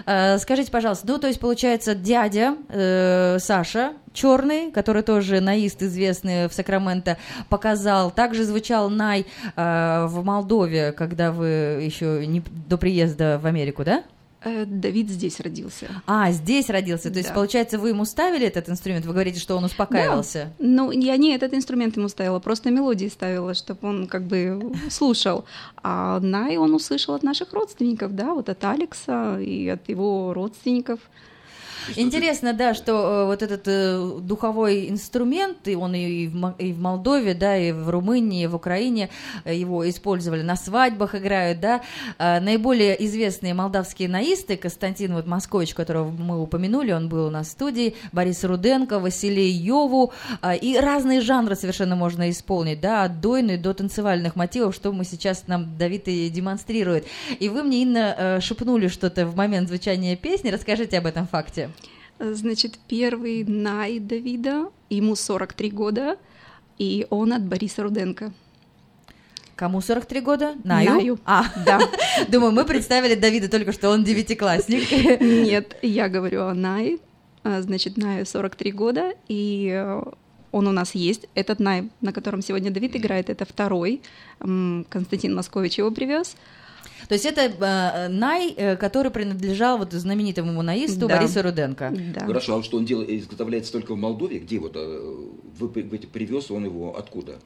Э, 0.07 0.39
Скажите, 0.39 0.71
пожалуйста, 0.71 1.07
ну, 1.07 1.19
то 1.19 1.27
есть, 1.27 1.41
получается, 1.41 1.95
дядя 1.95 2.57
э, 2.69 3.39
Саша 3.41 3.93
Черный, 4.13 4.71
который 4.73 5.03
тоже 5.03 5.41
наист 5.41 5.83
известный 5.83 6.49
в 6.49 6.53
Сакраменто, 6.53 7.19
показал. 7.49 8.11
Также 8.11 8.45
звучал 8.45 8.91
Най 8.91 9.27
э, 9.57 10.07
в 10.09 10.25
Молдове, 10.25 10.93
когда 10.93 11.31
вы 11.31 11.47
еще 11.83 12.27
не 12.27 12.43
до 12.69 12.79
приезда 12.79 13.39
в 13.41 13.47
Америку, 13.47 13.85
да? 13.85 14.03
Э, 14.45 14.65
Давид 14.65 15.11
здесь 15.11 15.41
родился. 15.41 15.89
А, 16.07 16.31
здесь 16.31 16.71
родился. 16.71 17.11
То 17.11 17.19
есть, 17.19 17.31
Да. 17.31 17.35
получается, 17.35 17.79
вы 17.79 17.89
ему 17.89 18.05
ставили 18.05 18.47
этот 18.47 18.69
инструмент? 18.69 19.05
Вы 19.05 19.13
говорите, 19.13 19.41
что 19.41 19.57
он 19.57 19.65
успокаивался. 19.65 20.53
Ну, 20.59 20.91
я 20.93 21.17
не 21.17 21.35
этот 21.35 21.55
инструмент 21.55 21.97
ему 21.97 22.09
ставила, 22.09 22.39
просто 22.39 22.71
мелодии 22.71 23.09
ставила, 23.09 23.55
чтобы 23.55 23.89
он 23.89 24.07
как 24.07 24.23
бы 24.23 24.73
слушал. 24.91 25.45
А 25.83 26.21
Най 26.21 26.57
он 26.57 26.73
услышал 26.75 27.15
от 27.15 27.23
наших 27.23 27.53
родственников, 27.53 28.15
да, 28.15 28.33
вот 28.35 28.49
от 28.49 28.63
Алекса 28.65 29.41
и 29.41 29.69
от 29.69 29.89
его 29.89 30.33
родственников. 30.35 31.01
Интересно, 31.97 32.53
да, 32.53 32.75
что 32.75 32.93
э, 32.93 33.27
вот 33.27 33.43
этот 33.43 33.63
э, 33.67 34.19
духовой 34.21 34.89
инструмент, 34.89 35.67
и 35.67 35.75
он 35.75 35.95
и 35.95 36.29
в, 36.29 36.81
Молдове, 36.81 37.35
да, 37.35 37.57
и 37.57 37.73
в 37.73 37.89
Румынии, 37.91 38.45
и 38.45 38.47
в 38.47 38.55
Украине 38.55 39.11
э, 39.45 39.55
его 39.55 39.89
использовали, 39.89 40.43
на 40.43 40.57
свадьбах 40.57 41.15
играют, 41.15 41.61
да. 41.61 41.83
Э, 42.19 42.41
наиболее 42.41 43.03
известные 43.07 43.55
молдавские 43.55 44.09
наисты, 44.09 44.57
Константин 44.57 45.15
вот 45.15 45.27
Москович, 45.27 45.75
которого 45.75 46.11
мы 46.11 46.41
упомянули, 46.41 46.93
он 46.93 47.09
был 47.09 47.27
у 47.27 47.31
нас 47.31 47.49
в 47.49 47.51
студии, 47.51 47.95
Борис 48.13 48.45
Руденко, 48.45 48.99
Василий 48.99 49.51
Йову, 49.51 50.13
э, 50.43 50.57
и 50.57 50.79
разные 50.79 51.21
жанры 51.21 51.55
совершенно 51.55 51.97
можно 51.97 52.31
исполнить, 52.31 52.81
да, 52.81 53.05
от 53.05 53.21
дойны 53.21 53.57
до 53.57 53.75
танцевальных 53.75 54.37
мотивов, 54.37 54.75
что 54.75 54.93
мы 54.93 55.05
сейчас 55.05 55.47
нам 55.47 55.77
Давид 55.79 56.09
и 56.09 56.29
демонстрирует. 56.29 57.07
И 57.39 57.49
вы 57.49 57.63
мне, 57.63 57.83
Инна, 57.83 58.39
шепнули 58.41 58.89
что-то 58.89 59.27
в 59.27 59.37
момент 59.37 59.69
звучания 59.69 60.17
песни, 60.17 60.51
расскажите 60.51 60.99
об 60.99 61.07
этом 61.07 61.27
факте. 61.27 61.71
Э, 62.19 62.33
Значит, 62.35 62.79
первый 62.89 63.45
Най 63.45 63.99
Давида, 64.01 64.71
ему 64.91 65.17
43 65.17 65.71
года, 65.71 66.17
и 66.79 67.07
он 67.11 67.33
от 67.33 67.43
Бориса 67.43 67.83
Руденко. 67.83 68.33
Кому 69.57 69.81
43 69.81 70.21
года? 70.21 70.55
Наю? 70.65 70.91
Наю. 70.91 71.19
А, 71.25 71.45
Да. 71.67 71.81
думаю, 72.29 72.53
мы 72.53 72.65
представили 72.65 73.15
Давида 73.15 73.49
только 73.49 73.73
что, 73.73 73.91
он 73.91 74.05
девятиклассник. 74.05 74.91
Нет, 75.21 75.77
я 75.83 76.09
говорю 76.09 76.45
о 76.45 76.55
Най. 76.55 76.99
А, 77.43 77.61
Значит, 77.63 77.97
Наю 77.97 78.25
43 78.25 78.71
года, 78.73 79.13
и 79.29 79.71
э, 79.75 80.03
он 80.53 80.67
у 80.69 80.73
нас 80.73 80.95
есть. 80.95 81.27
Этот 81.35 81.59
Най, 81.61 81.89
на 82.01 82.13
котором 82.13 82.43
сегодня 82.43 82.71
Давид 82.71 82.97
играет, 82.97 83.31
это 83.31 83.45
второй. 83.45 84.01
Константин 84.39 85.35
Москович 85.35 85.79
его 85.79 85.91
привез. 85.91 86.37
То 87.07 87.15
есть 87.15 87.25
это 87.27 87.43
э, 87.43 88.09
Най, 88.09 88.53
э, 88.57 88.77
который 88.77 89.11
принадлежал 89.11 89.79
вот 89.79 89.93
знаменитому 89.93 90.53
монаисту 90.53 91.07
Да. 91.07 91.17
Борису 91.17 91.43
Руденко. 91.43 91.95
Да. 92.15 92.27
Хорошо, 92.27 92.59
а 92.59 92.63
что 92.63 92.79
он 92.79 92.85
делает, 92.85 93.11
изготовляется 93.11 93.73
только 93.73 93.95
в 93.95 93.97
Молдове? 93.99 94.39
Где 94.41 94.59
вот 94.59 94.73
э, 94.75 94.79
вы 95.59 95.69
вы 95.69 95.83
привез 95.99 96.51
он 96.51 96.65
его 96.65 96.97
откуда? 96.99 97.39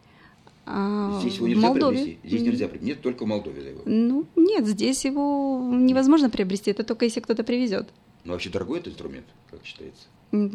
А, 0.65 1.19
Здесь 1.21 1.37
его 1.37 1.49
нельзя 1.49 1.61
Молдове. 1.67 1.97
приобрести? 1.97 2.19
Здесь 2.29 2.43
нельзя 2.43 2.69
приобрести? 2.69 2.87
Нет, 2.87 3.03
только 3.03 3.25
в 3.25 3.27
Молдове 3.27 3.71
его. 3.71 3.83
Ну, 3.85 4.27
нет, 4.37 4.67
здесь 4.67 5.05
его 5.05 5.69
невозможно 5.73 6.31
приобрести, 6.31 6.71
это 6.71 6.85
только 6.85 7.05
если 7.05 7.21
кто-то 7.21 7.43
привезет. 7.43 7.89
Ну, 8.25 8.33
вообще 8.33 8.49
дорогой 8.51 8.79
этот 8.79 8.93
инструмент, 8.93 9.27
как 9.51 9.61
считается? 9.65 10.05
Ну, 10.31 10.51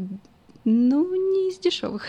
не 0.65 1.49
из 1.49 1.59
дешевых. 1.59 2.03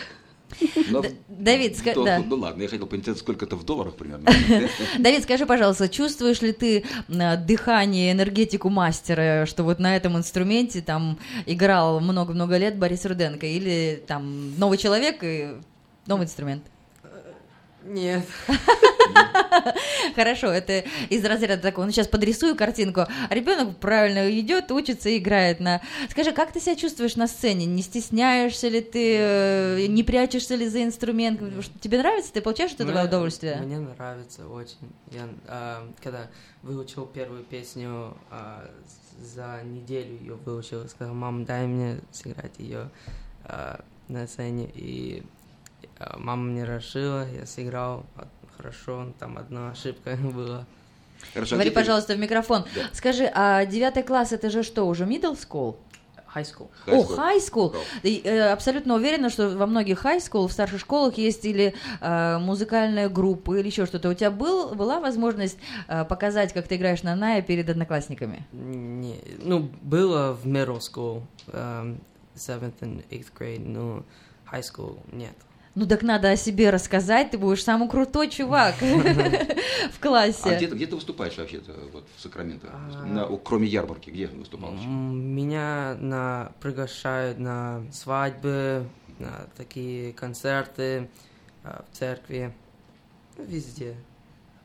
Но- 0.89 1.01
Д- 1.01 1.13
Давид, 1.27 1.73
ска- 1.73 1.93
ну, 1.95 2.05
да. 2.05 2.23
ну, 2.25 2.35
ладно, 2.35 2.61
я 2.63 2.67
хотел 2.67 2.85
поинтересоваться, 2.87 3.23
сколько 3.23 3.45
это 3.45 3.55
в 3.55 3.63
долларах 3.63 3.95
примерно. 3.95 4.25
Давид, 4.99 5.23
скажи, 5.23 5.45
пожалуйста, 5.45 5.87
чувствуешь 5.89 6.41
ли 6.41 6.51
ты 6.51 6.83
дыхание, 7.07 8.11
энергетику 8.11 8.69
мастера, 8.69 9.45
что 9.45 9.63
вот 9.63 9.79
на 9.79 9.95
этом 9.95 10.17
инструменте 10.17 10.81
там 10.81 11.17
играл 11.45 11.99
много-много 11.99 12.57
лет 12.57 12.77
Борис 12.77 13.05
Руденко, 13.05 13.45
или 13.45 14.03
там 14.07 14.57
новый 14.57 14.77
человек 14.77 15.19
и 15.23 15.55
новый 16.07 16.25
инструмент? 16.25 16.63
Нет. 17.83 18.25
Хорошо, 20.15 20.47
это 20.47 20.83
из 21.09 21.23
разряда 21.23 21.61
такого. 21.61 21.85
Ну, 21.85 21.91
сейчас 21.91 22.07
подрисую 22.07 22.55
картинку. 22.55 23.05
Ребенок 23.29 23.77
правильно 23.77 24.29
идет, 24.37 24.71
учится, 24.71 25.15
играет 25.17 25.59
на. 25.59 25.81
Скажи, 26.09 26.31
как 26.31 26.51
ты 26.51 26.59
себя 26.59 26.75
чувствуешь 26.75 27.15
на 27.15 27.27
сцене? 27.27 27.65
Не 27.65 27.81
стесняешься 27.81 28.67
ли 28.67 28.81
ты, 28.81 29.15
э, 29.17 29.85
не 29.87 30.03
прячешься 30.03 30.55
ли 30.55 30.67
за 30.67 30.83
инструмент? 30.83 31.41
Тебе 31.79 31.99
нравится? 31.99 32.33
Ты 32.33 32.41
получаешь 32.41 32.73
от 32.73 32.81
этого 32.81 33.03
удовольствие? 33.03 33.57
Мне 33.57 33.79
нравится 33.79 34.47
очень. 34.47 34.91
Я, 35.11 35.29
а, 35.47 35.87
когда 36.01 36.27
выучил 36.61 37.05
первую 37.05 37.43
песню, 37.43 38.17
а, 38.29 38.69
за 39.21 39.61
неделю 39.63 40.17
ее 40.19 40.35
выучил, 40.35 40.87
сказал, 40.87 41.13
мам, 41.13 41.45
дай 41.45 41.65
мне 41.65 41.99
сыграть 42.11 42.57
ее 42.57 42.89
на 44.07 44.27
сцене. 44.27 44.69
И 44.73 45.23
а, 45.23 45.38
мама 46.17 46.43
мне 46.43 46.63
разрешила, 46.63 47.27
я 47.31 47.45
сыграл 47.45 48.05
хорошо, 48.57 49.13
там 49.19 49.37
одна 49.37 49.71
ошибка 49.71 50.15
была. 50.17 50.65
Хорошо, 51.33 51.55
а 51.55 51.57
Говори, 51.57 51.69
теперь- 51.71 51.83
пожалуйста, 51.83 52.13
в 52.15 52.19
микрофон. 52.19 52.63
Да. 52.75 52.81
Скажи, 52.93 53.29
а 53.33 53.65
девятый 53.65 54.03
класс 54.03 54.31
это 54.31 54.49
же 54.49 54.63
что, 54.63 54.87
уже 54.87 55.05
middle 55.05 55.37
school? 55.37 55.75
high 56.35 56.43
school. 56.45 56.67
О, 56.85 56.91
High 56.91 57.01
school. 57.01 57.17
high 57.17 57.39
school. 57.39 57.75
И, 58.03 58.21
э, 58.23 58.51
абсолютно 58.51 58.93
уверена, 58.93 59.31
что 59.31 59.49
во 59.49 59.65
многих 59.65 60.05
high 60.05 60.19
school, 60.19 60.47
в 60.47 60.51
старших 60.51 60.79
школах 60.79 61.17
есть 61.17 61.43
или 61.43 61.73
э, 62.01 62.37
музыкальная 62.37 63.09
группа, 63.09 63.55
или 63.57 63.65
еще 63.65 63.87
что-то. 63.87 64.09
У 64.09 64.13
тебя 64.13 64.29
был, 64.29 64.75
была 64.75 64.99
возможность 64.99 65.57
э, 65.87 66.05
показать, 66.05 66.53
как 66.53 66.67
ты 66.67 66.75
играешь 66.75 67.01
на 67.01 67.15
Нае 67.15 67.41
перед 67.41 67.67
одноклассниками? 67.67 68.45
Не, 68.51 69.19
ну, 69.41 69.71
было 69.81 70.33
в 70.39 70.45
middle 70.45 70.77
school, 70.79 71.23
um, 71.47 71.97
seventh 72.35 72.79
and 72.81 73.03
eighth 73.09 73.31
grade, 73.35 73.65
но 73.67 74.03
high 74.51 74.61
school 74.61 74.99
нет. 75.11 75.33
Ну 75.79 75.87
так 75.87 76.01
надо 76.03 76.29
о 76.29 76.35
себе 76.35 76.71
рассказать, 76.71 77.31
ты 77.31 77.37
будешь 77.37 77.63
самый 77.63 77.87
крутой 77.87 78.29
чувак 78.29 78.75
в 78.81 78.83
А 78.83 80.01
классе. 80.01 80.59
ты- 80.59 80.65
где 80.65 80.87
ты 80.87 80.95
выступаешь 80.95 81.37
вообще-то 81.37 81.73
вот, 81.93 82.05
в 82.17 82.21
Сакраменто? 82.21 82.67
А. 82.69 83.39
Кроме 83.45 83.65
ярмарки, 83.65 84.09
где 84.09 84.27
выступал? 84.27 84.73
Меня 84.73 85.95
на, 85.97 86.51
приглашают 86.59 87.39
на 87.39 87.81
свадьбы, 87.93 88.89
на 89.19 89.47
такие 89.55 90.11
концерты 90.11 91.09
а, 91.63 91.85
в 91.89 91.97
церкви, 91.97 92.53
ну, 93.37 93.45
везде. 93.45 93.95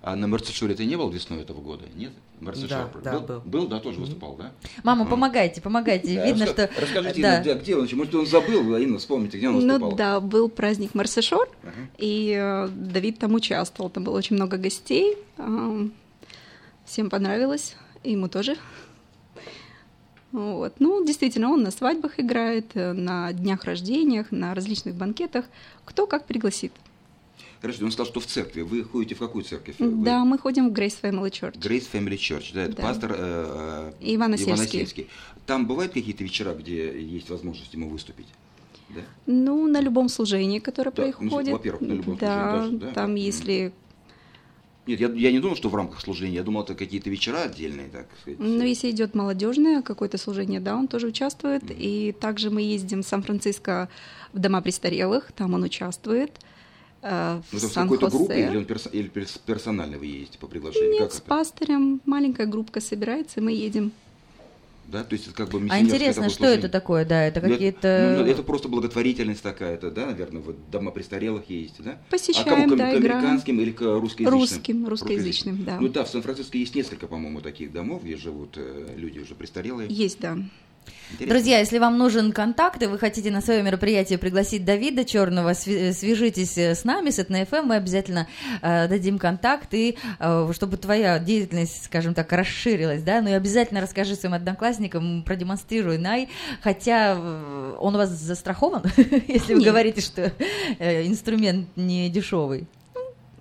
А 0.03 0.17
на 0.17 0.27
Мерцешоре 0.27 0.75
ты 0.75 0.85
не 0.85 0.97
был 0.97 1.11
весной 1.11 1.43
этого 1.43 1.61
года? 1.61 1.85
Нет? 1.95 2.13
Мерцешор 2.41 2.91
Да, 3.03 3.19
да, 3.21 3.21
был. 3.21 3.41
Был, 3.45 3.67
да, 3.69 3.81
тоже 3.81 4.01
выступал, 4.01 4.37
да? 4.37 4.53
Мама, 4.83 5.07
помогайте, 5.07 5.61
помогайте. 5.61 6.15
Да, 6.15 6.27
Видно, 6.27 6.45
раска- 6.45 6.71
что... 6.73 6.81
Расскажите, 6.83 7.23
да. 7.23 7.35
Инна, 7.37 7.43
где, 7.43 7.55
где 7.55 7.77
он? 7.77 7.89
Может, 7.93 8.15
он 8.15 8.27
забыл, 8.27 8.77
Инна, 8.77 8.99
вспомните, 8.99 9.39
где 9.39 9.49
он 9.49 9.57
выступал? 9.57 9.91
Ну 9.91 9.97
да, 9.97 10.21
был 10.21 10.49
праздник 10.49 10.95
Марсешор, 10.95 11.49
Ага. 11.63 11.73
и 11.99 12.35
э, 12.39 12.69
Давид 12.69 13.19
там 13.19 13.35
участвовал. 13.35 13.89
Там 13.91 14.05
было 14.05 14.17
очень 14.19 14.37
много 14.37 14.57
гостей. 14.57 15.17
ам, 15.39 15.93
Всем 16.85 17.09
понравилось, 17.09 17.77
и 18.03 18.13
ему 18.13 18.29
тоже. 18.29 18.57
Вот. 20.33 20.75
Ну, 20.81 21.05
действительно, 21.05 21.51
он 21.51 21.63
на 21.63 21.71
свадьбах 21.71 22.19
играет, 22.19 22.67
э, 22.75 22.93
на 22.93 23.33
днях 23.33 23.65
рождениях, 23.65 24.33
на 24.33 24.55
различных 24.55 24.95
банкетах. 24.97 25.45
Кто 25.85 26.07
как 26.07 26.27
пригласит. 26.27 26.73
Подожди, 27.65 27.83
он 27.83 27.93
сказал, 27.93 28.11
что 28.11 28.21
в 28.21 28.27
церкви. 28.27 28.61
Вы 28.61 28.85
ходите 28.85 29.15
в 29.15 29.19
какую 29.21 29.43
церковь? 29.43 29.77
Вы- 29.79 30.05
Да, 30.05 30.23
мы 30.27 30.37
ходим 30.37 30.69
в 30.69 30.73
Grace 30.75 30.97
Family 31.01 31.31
Church. 31.31 31.59
Grace 31.59 31.87
Family 31.91 32.19
Church, 32.19 32.51
да, 32.53 32.65
это 32.65 32.77
Да. 32.77 32.83
пастор 32.83 33.13
э, 33.17 33.17
э, 33.19 33.93
Иван 34.03 34.35
Осельский. 34.35 34.83
Осельский. 34.83 35.09
Там 35.47 35.67
бывают 35.67 35.95
какие-то 35.95 36.23
вечера, 36.23 36.53
где 36.53 36.93
есть 37.01 37.31
возможность 37.31 37.73
ему 37.73 37.89
выступить? 37.89 38.27
Да? 38.91 39.01
Ну, 39.25 39.67
на 39.67 39.81
любом 39.81 40.11
служении, 40.11 40.59
которое 40.59 40.91
Да, 40.91 41.07
ну, 41.07 41.13
происходит. 41.13 41.53
во-первых, 41.53 41.81
на 41.81 41.93
любом 41.95 42.19
да, 42.19 42.51
служении 42.51 42.79
даже, 42.79 42.87
да? 42.87 42.93
там 43.01 43.15
если... 43.15 43.73
Нет, 44.87 45.01
я, 45.01 45.09
я 45.09 45.33
не 45.33 45.39
думал, 45.41 45.57
что 45.57 45.71
в 45.71 45.75
рамках 45.75 46.03
служения. 46.03 46.35
Я 46.35 46.43
думал, 46.43 46.65
это 46.65 46.75
какие-то 46.75 47.09
вечера 47.09 47.45
отдельные, 47.45 47.89
так 47.89 48.09
сказать. 48.21 48.39
Ну, 48.39 48.63
если 48.63 48.91
идет 48.91 49.15
молодежное 49.15 49.81
какое-то 49.81 50.19
служение, 50.19 50.61
да, 50.61 50.77
он 50.77 50.87
тоже 50.87 51.07
участвует. 51.07 51.63
И 51.71 52.15
также 52.21 52.51
мы 52.51 52.61
ездим 52.61 53.03
в 53.03 53.07
Сан-Франциско 53.07 53.89
в 54.35 54.39
дома 54.39 54.61
престарелых, 54.61 55.33
там 55.33 55.55
он 55.55 55.63
участвует. 55.63 56.31
Э, 57.05 57.41
В 57.51 57.53
Ну, 57.53 57.59
это 57.59 57.69
в 57.69 57.75
какой-то 57.75 58.09
группе 58.11 58.47
или, 58.49 58.57
он 58.57 58.65
перс- 58.65 58.89
или 58.93 59.09
перс- 59.09 59.39
персонально 59.39 59.99
вы 59.99 60.07
едете 60.07 60.39
по 60.39 60.47
приглашению? 60.47 60.91
Нет, 60.93 61.03
как 61.03 61.13
с 61.13 61.17
это? 61.19 61.27
пастырем 61.27 62.01
маленькая 62.07 62.47
группка 62.47 62.81
собирается, 62.81 63.41
и 63.41 63.43
мы 63.43 63.53
едем. 63.53 63.93
Да, 64.87 65.03
то 65.03 65.15
есть 65.15 65.27
это 65.29 65.35
как 65.35 65.49
бы 65.49 65.67
А 65.71 65.81
интересно, 65.81 66.29
что 66.29 66.45
это 66.47 66.69
такое? 66.69 67.07
Да, 67.07 67.23
это 67.23 67.41
Ну, 67.41 67.47
это- 67.47 67.55
какие-то... 67.55 68.17
ну, 68.19 68.27
это 68.31 68.43
просто 68.43 68.69
благотворительность 68.69 69.43
такая-то, 69.43 69.91
да, 69.91 70.07
наверное, 70.07 70.43
вот 70.43 70.57
дома 70.71 70.91
престарелых 70.91 71.49
есть, 71.49 71.83
да? 71.83 71.99
Посещаем, 72.11 72.49
а 72.49 72.51
кому, 72.51 72.75
к, 72.75 72.77
да, 72.77 72.93
к 72.93 72.97
играем. 72.99 73.17
американским 73.19 73.61
или 73.61 73.71
к 73.71 73.81
русскоязычным? 73.81 74.41
Русским, 74.41 74.87
русскоязычным, 74.89 75.65
да. 75.65 75.79
Ну 75.81 75.89
да, 75.89 76.05
в 76.05 76.09
Сан-Франциско 76.11 76.59
есть 76.59 76.75
несколько, 76.75 77.07
по-моему, 77.07 77.41
таких 77.41 77.73
домов, 77.73 78.05
где 78.05 78.17
живут 78.19 78.57
э, 78.57 78.95
люди 78.97 79.21
уже 79.21 79.35
престарелые. 79.35 79.89
Есть, 79.91 80.21
да. 80.21 80.37
Интересно. 81.15 81.35
Друзья, 81.35 81.59
если 81.59 81.79
вам 81.79 81.97
нужен 81.99 82.33
контакт, 82.33 82.83
и 82.83 82.87
вы 82.87 82.99
хотите 82.99 83.31
на 83.31 83.41
свое 83.41 83.63
мероприятие 83.63 84.19
пригласить 84.19 84.65
Давида 84.65 85.05
Черного, 85.05 85.51
сви- 85.51 85.93
свяжитесь 85.93 86.59
э, 86.59 86.75
с 86.75 86.85
нами, 86.85 87.11
с 87.11 87.23
ФМ, 87.23 87.67
мы 87.67 87.77
обязательно 87.77 88.27
э, 88.63 88.89
дадим 88.89 89.19
контакт, 89.19 89.73
и 89.75 89.97
э, 90.19 90.53
чтобы 90.53 90.77
твоя 90.77 91.19
деятельность, 91.19 91.85
скажем 91.85 92.15
так, 92.15 92.33
расширилась, 92.33 93.03
да, 93.03 93.21
ну 93.21 93.31
и 93.31 93.33
обязательно 93.33 93.81
расскажи 93.81 94.17
своим 94.17 94.35
одноклассникам, 94.35 95.23
продемонстрируй 95.23 95.99
Най, 95.99 96.29
хотя 96.63 97.15
э, 97.17 97.77
он 97.79 97.95
у 97.95 97.99
вас 97.99 98.11
застрахован, 98.11 98.83
если 99.29 99.55
вы 99.55 99.63
говорите, 99.63 100.01
что 100.01 100.33
э, 100.79 101.07
инструмент 101.07 101.69
не 101.77 102.09
дешевый. 102.09 102.67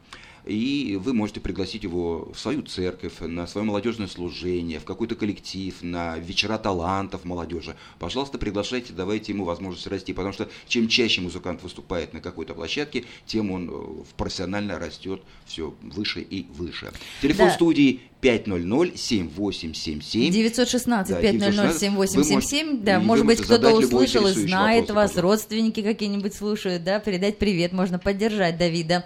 И 0.46 1.00
вы 1.02 1.14
можете 1.14 1.40
пригласить 1.40 1.84
его 1.84 2.32
в 2.34 2.40
свою 2.40 2.64
церковь, 2.64 3.14
на 3.20 3.48
свое 3.48 3.66
молодежное 3.66 4.08
служение, 4.08 4.80
в 4.80 4.86
какой-то 4.86 5.16
коллектив, 5.16 5.76
на 5.82 6.18
вечера 6.18 6.58
талантов 6.58 7.26
молодежи. 7.26 7.76
Пожалуйста, 8.00 8.38
приглашайте, 8.38 8.94
давайте 8.94 9.32
ему 9.32 9.46
возможность 9.46 9.88
расти, 9.88 10.14
потому 10.14 10.34
что 10.34 10.50
чем 10.68 10.88
чаще 10.88 11.22
музыкант 11.22 11.64
выступает 11.64 12.14
на 12.14 12.22
какой-то 12.22 12.54
площадке, 12.54 13.06
тем 13.26 13.52
он 13.52 13.70
э, 13.72 14.04
профессионально 14.18 14.80
растет 14.80 15.22
все 15.46 15.74
выше 15.82 16.22
и 16.22 16.46
выше. 16.54 16.92
Телефон 17.22 17.48
Да. 17.48 17.54
студии 17.54 18.02
500-7877. 18.22 20.30
916 20.30 21.16
Да, 21.16 21.22
500 21.22 21.80
7877, 21.80 22.84
да, 22.84 23.00
может 23.00 23.26
быть, 23.26 23.42
кто-то 23.42 23.72
услышал 23.72 24.28
и 24.28 24.32
знает 24.32 24.90
вопрос, 24.90 24.96
вас, 24.96 25.12
пожалуйста. 25.12 25.22
родственники 25.22 25.82
какие-нибудь 25.82 26.34
слушают, 26.34 26.84
да, 26.84 27.00
передать 27.00 27.38
привет, 27.38 27.72
можно 27.74 28.00
поддержать 28.00 28.58
Давида. 28.58 29.06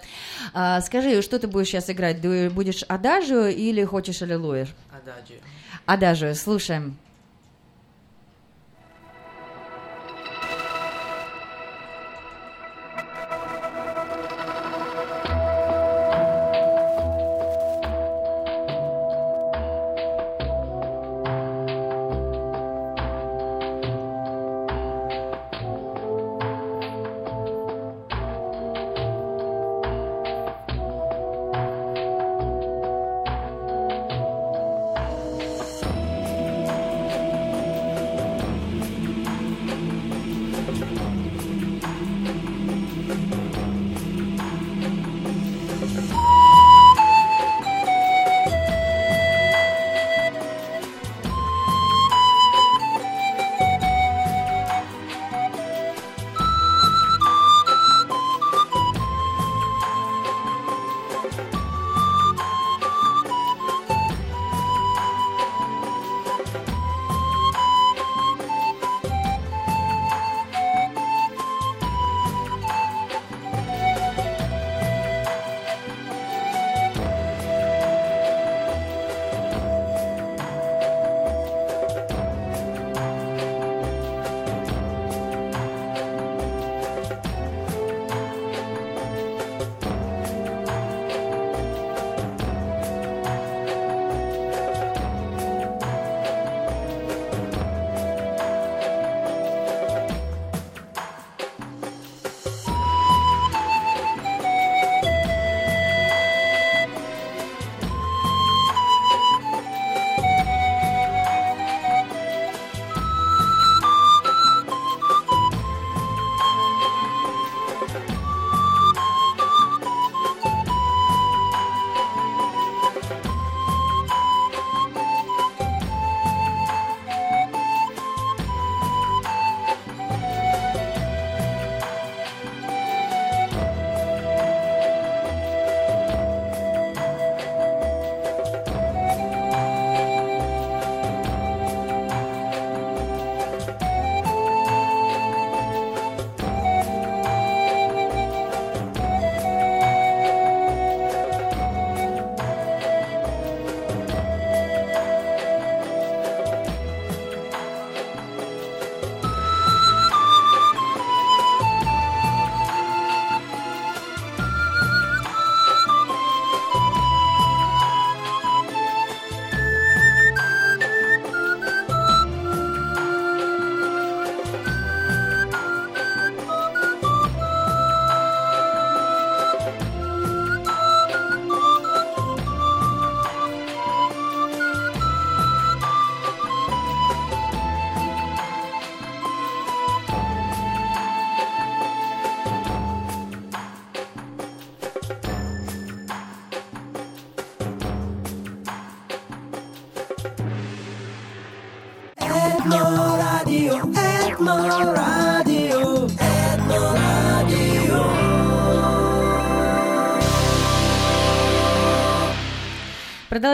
А, 0.52 0.80
скажи, 0.82 1.22
что 1.22 1.38
ты 1.38 1.46
будешь 1.46 1.68
сейчас 1.68 1.88
играть? 1.90 2.20
Ты 2.20 2.50
будешь 2.50 2.82
адажио 2.88 3.46
или 3.46 3.84
хочешь 3.84 4.22
аллилуйя? 4.22 4.66
Адажио. 4.90 5.36
Адажио, 5.86 6.34
слушаем. 6.34 6.96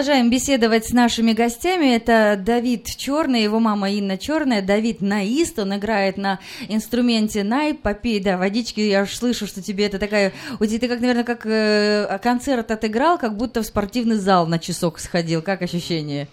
Продолжаем 0.02 0.30
беседовать 0.30 0.86
с 0.86 0.90
нашими 0.90 1.32
гостями. 1.32 1.94
Это 1.94 2.36
Давид 2.36 2.86
Черный, 2.86 3.44
его 3.44 3.60
мама 3.60 3.88
Инна 3.88 4.18
Черная. 4.18 4.60
Давид 4.60 5.00
наист, 5.00 5.60
он 5.60 5.76
играет 5.76 6.16
на 6.16 6.40
инструменте 6.68 7.44
най. 7.44 7.72
Попей, 7.72 8.18
да, 8.18 8.36
водички, 8.36 8.80
я 8.80 9.02
уж 9.02 9.14
слышу, 9.14 9.46
что 9.46 9.62
тебе 9.62 9.86
это 9.86 10.00
такая... 10.00 10.32
У 10.58 10.66
тебя 10.66 10.80
ты 10.80 10.88
как, 10.88 10.98
наверное, 10.98 11.22
как 11.22 11.46
э, 11.46 12.18
концерт 12.20 12.72
отыграл, 12.72 13.16
как 13.16 13.36
будто 13.36 13.62
в 13.62 13.64
спортивный 13.64 14.16
зал 14.16 14.48
на 14.48 14.58
часок 14.58 14.98
сходил. 14.98 15.40
Как 15.40 15.62
ощущение? 15.62 16.26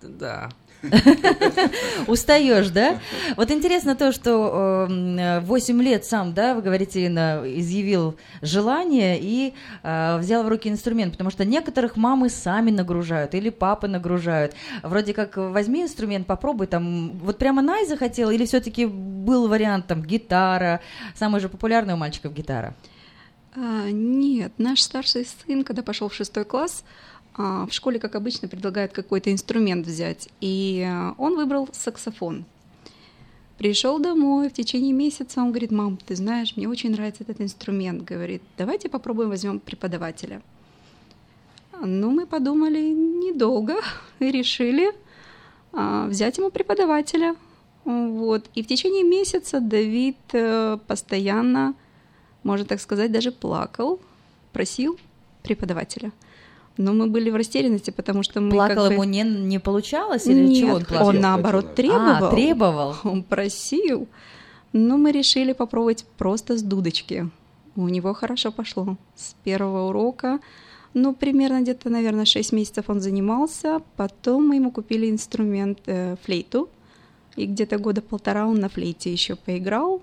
Да. 0.00 0.48
Устаешь, 2.06 2.70
да? 2.70 2.98
Вот 3.36 3.50
интересно 3.50 3.94
то, 3.94 4.12
что 4.12 4.86
э, 4.88 5.40
8 5.40 5.82
лет 5.82 6.04
сам, 6.04 6.32
да, 6.32 6.54
вы 6.54 6.62
говорите, 6.62 7.06
Инна, 7.06 7.42
изъявил 7.44 8.16
желание 8.40 9.18
и 9.20 9.54
э, 9.82 10.18
взял 10.18 10.42
в 10.42 10.48
руки 10.48 10.68
инструмент, 10.68 11.12
потому 11.12 11.30
что 11.30 11.44
некоторых 11.44 11.96
мамы 11.96 12.30
сами 12.30 12.70
нагружают 12.70 13.34
или 13.34 13.50
папы 13.50 13.88
нагружают. 13.88 14.54
Вроде 14.82 15.12
как 15.12 15.36
возьми 15.36 15.82
инструмент, 15.82 16.26
попробуй 16.26 16.66
там. 16.66 17.18
Вот 17.18 17.38
прямо 17.38 17.62
Най 17.62 17.86
захотела 17.86 18.30
или 18.30 18.46
все-таки 18.46 18.86
был 18.86 19.48
вариант 19.48 19.86
там 19.86 20.02
гитара, 20.02 20.80
самый 21.14 21.40
же 21.40 21.48
популярный 21.48 21.94
у 21.94 21.96
мальчиков 21.96 22.32
гитара? 22.32 22.74
А, 23.54 23.90
нет, 23.90 24.52
наш 24.58 24.80
старший 24.80 25.26
сын, 25.26 25.64
когда 25.64 25.82
пошел 25.82 26.08
в 26.08 26.14
шестой 26.14 26.44
класс, 26.44 26.84
в 27.40 27.72
школе, 27.72 27.98
как 27.98 28.16
обычно, 28.16 28.48
предлагают 28.48 28.92
какой-то 28.92 29.32
инструмент 29.32 29.86
взять, 29.86 30.28
и 30.40 30.84
а, 30.86 31.14
он 31.16 31.36
выбрал 31.36 31.68
саксофон. 31.72 32.44
Пришел 33.56 33.98
домой 33.98 34.48
в 34.48 34.52
течение 34.52 34.92
месяца, 34.92 35.40
он 35.40 35.50
говорит, 35.50 35.70
мам, 35.70 35.96
ты 35.96 36.16
знаешь, 36.16 36.56
мне 36.56 36.68
очень 36.68 36.90
нравится 36.90 37.22
этот 37.22 37.40
инструмент, 37.40 38.02
говорит, 38.02 38.42
давайте 38.58 38.88
попробуем 38.88 39.28
возьмем 39.28 39.60
преподавателя. 39.60 40.42
Ну, 41.82 42.10
мы 42.10 42.26
подумали 42.26 42.80
недолго 42.80 43.76
и 44.18 44.30
решили 44.30 44.92
а, 45.72 46.06
взять 46.06 46.38
ему 46.38 46.50
преподавателя. 46.50 47.36
Вот. 47.84 48.50
И 48.54 48.62
в 48.62 48.66
течение 48.66 49.04
месяца 49.04 49.60
Давид 49.60 50.18
э, 50.34 50.78
постоянно, 50.86 51.74
можно 52.42 52.66
так 52.66 52.80
сказать, 52.80 53.10
даже 53.10 53.32
плакал, 53.32 53.98
просил 54.52 54.98
преподавателя– 55.42 56.12
но 56.80 56.94
мы 56.94 57.06
были 57.06 57.30
в 57.30 57.36
растерянности, 57.36 57.90
потому 57.90 58.22
что 58.22 58.40
мы 58.40 58.50
Плакал 58.50 58.84
как 58.84 58.92
ему 58.92 59.02
бы... 59.02 59.06
не, 59.06 59.22
не 59.22 59.60
получалось 59.60 60.26
или 60.26 60.46
Нет, 60.46 60.58
чего 60.58 60.76
он 60.76 60.84
плакал? 60.84 61.08
он 61.08 61.20
наоборот 61.20 61.74
требовал. 61.74 62.26
А, 62.26 62.30
требовал. 62.30 62.96
Он 63.04 63.22
просил. 63.22 64.08
Но 64.72 64.96
мы 64.96 65.12
решили 65.12 65.52
попробовать 65.52 66.06
просто 66.16 66.56
с 66.56 66.62
дудочки. 66.62 67.28
У 67.76 67.88
него 67.88 68.14
хорошо 68.14 68.52
пошло. 68.52 68.96
С 69.14 69.34
первого 69.44 69.88
урока, 69.88 70.40
ну, 70.94 71.14
примерно 71.14 71.60
где-то, 71.60 71.90
наверное, 71.90 72.24
6 72.24 72.52
месяцев 72.52 72.84
он 72.88 73.00
занимался. 73.00 73.82
Потом 73.96 74.48
мы 74.48 74.56
ему 74.56 74.70
купили 74.70 75.10
инструмент 75.10 75.80
э, 75.86 76.16
флейту. 76.22 76.68
И 77.36 77.46
где-то 77.46 77.78
года 77.78 78.00
полтора 78.00 78.46
он 78.46 78.58
на 78.60 78.68
флейте 78.68 79.12
еще 79.12 79.36
поиграл. 79.36 80.02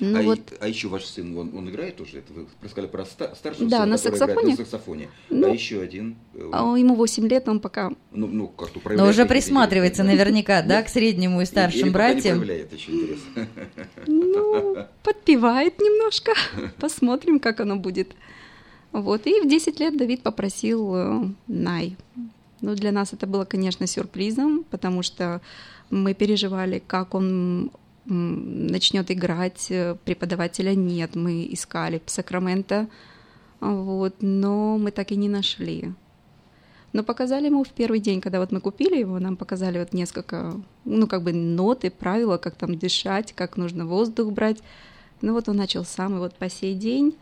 Ну, 0.00 0.18
а, 0.18 0.22
вот, 0.22 0.38
и- 0.38 0.56
а 0.60 0.66
еще 0.68 0.88
ваш 0.88 1.04
сын, 1.04 1.36
он, 1.38 1.56
он 1.56 1.70
играет 1.70 1.96
тоже? 1.96 2.18
Это 2.18 2.32
вы 2.32 2.46
рассказали 2.62 2.90
про 2.90 3.04
ста- 3.04 3.34
старшего 3.34 3.68
Да, 3.70 3.78
сына, 3.82 3.86
на 3.92 3.96
который 3.96 4.16
играет 4.16 4.28
саксофоне. 4.30 4.50
на 4.50 4.56
саксофоне. 4.56 5.08
Ну, 5.30 5.46
а 5.46 5.50
еще 5.50 5.80
один. 5.80 6.16
э, 6.34 6.50
а 6.52 6.76
ему 6.76 6.94
8 6.96 7.28
лет, 7.28 7.48
он 7.48 7.60
пока 7.60 7.90
Ну, 8.10 8.26
ну 8.26 8.48
как-то 8.48 8.80
Но 8.94 9.06
уже 9.08 9.24
присматривается 9.26 10.02
да? 10.02 10.08
наверняка, 10.10 10.62
да, 10.62 10.82
к 10.82 10.88
среднему 10.88 11.38
и 11.40 11.44
Или 11.44 11.50
старшим 11.50 11.92
пока 11.92 12.08
не 12.08 12.14
братьям. 12.14 12.38
проявляет, 12.38 12.72
еще 12.72 12.92
интересно. 12.92 13.46
Ну, 14.06 14.76
подпевает 15.02 15.78
немножко. 15.78 16.32
Посмотрим, 16.80 17.38
как 17.38 17.60
оно 17.60 17.76
будет. 17.76 18.12
Вот. 18.92 19.26
И 19.26 19.40
в 19.40 19.48
10 19.48 19.80
лет 19.80 19.96
Давид 19.96 20.22
попросил 20.22 20.94
э, 20.94 21.24
Най. 21.48 21.96
Ну, 22.60 22.74
для 22.74 22.92
нас 22.92 23.12
это 23.12 23.26
было, 23.26 23.44
конечно, 23.44 23.86
сюрпризом, 23.86 24.64
потому 24.70 25.02
что 25.02 25.40
мы 25.90 26.14
переживали, 26.14 26.82
как 26.86 27.14
он 27.14 27.70
начнет 28.06 29.10
играть. 29.10 29.66
Э, 29.70 29.96
Преподавателя 30.04 30.74
нет, 30.74 31.16
мы 31.16 31.46
искали 31.50 32.00
в 32.04 32.10
Сакраменто, 32.10 32.88
вот, 33.60 34.16
но 34.20 34.78
мы 34.78 34.90
так 34.90 35.12
и 35.12 35.16
не 35.16 35.28
нашли. 35.28 35.92
Но 36.92 37.02
показали 37.02 37.46
ему 37.46 37.64
в 37.64 37.70
первый 37.70 37.98
день, 37.98 38.20
когда 38.20 38.38
вот 38.38 38.52
мы 38.52 38.60
купили 38.60 38.96
его, 38.98 39.18
нам 39.18 39.36
показали 39.36 39.80
вот 39.80 39.92
несколько, 39.92 40.54
ну, 40.84 41.08
как 41.08 41.22
бы 41.22 41.32
ноты, 41.32 41.90
правила, 41.90 42.38
как 42.38 42.54
там 42.54 42.78
дышать, 42.78 43.32
как 43.32 43.56
нужно 43.56 43.84
воздух 43.84 44.32
брать. 44.32 44.62
Ну, 45.20 45.32
вот 45.32 45.48
он 45.48 45.56
начал 45.56 45.84
сам, 45.84 46.14
и 46.14 46.18
вот 46.18 46.36
по 46.36 46.48
сей 46.48 46.74
день 46.74 47.16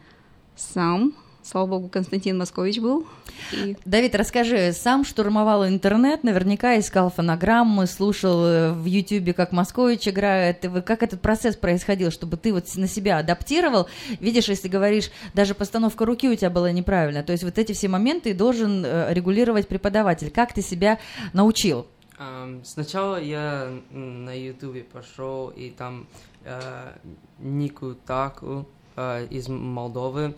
сам, 0.57 1.15
слава 1.45 1.67
богу, 1.67 1.89
Константин 1.89 2.39
Москович 2.39 2.79
был. 2.79 3.07
И 3.53 3.77
Давид, 3.85 4.15
расскажи, 4.15 4.73
сам 4.73 5.05
штурмовал 5.05 5.67
интернет, 5.67 6.25
наверняка 6.25 6.79
искал 6.79 7.11
фонограммы, 7.11 7.87
слушал 7.87 8.45
э, 8.45 8.73
в 8.73 8.85
Ютьюбе, 8.85 9.33
как 9.33 9.53
Москович 9.53 10.09
играет. 10.09 10.65
Как 10.85 11.03
этот 11.03 11.21
процесс 11.21 11.57
происходил, 11.57 12.11
чтобы 12.11 12.37
ты 12.37 12.53
вот 12.53 12.67
на 12.77 12.87
себя 12.87 13.19
адаптировал? 13.19 13.89
Видишь, 14.21 14.49
если 14.49 14.69
говоришь, 14.69 15.11
даже 15.35 15.55
постановка 15.55 16.05
руки 16.05 16.29
у 16.29 16.35
тебя 16.35 16.51
была 16.51 16.73
неправильная. 16.73 17.23
То 17.23 17.33
есть 17.33 17.45
вот 17.45 17.59
эти 17.59 17.73
все 17.73 17.89
моменты 17.89 18.35
должен 18.35 18.85
э, 18.85 19.13
регулировать 19.13 19.69
преподаватель. 19.69 20.31
Как 20.31 20.53
ты 20.53 20.63
себя 20.63 20.99
научил? 21.33 21.87
Ам, 22.19 22.65
сначала 22.65 23.21
я 23.21 23.71
на 23.91 24.33
ютубе 24.39 24.85
пошел, 24.85 25.49
и 25.49 25.71
там 25.71 26.07
э, 26.45 26.93
Нику 27.41 27.97
Таку 28.07 28.67
э, 28.97 29.27
из 29.29 29.49
Молдовы, 29.49 30.35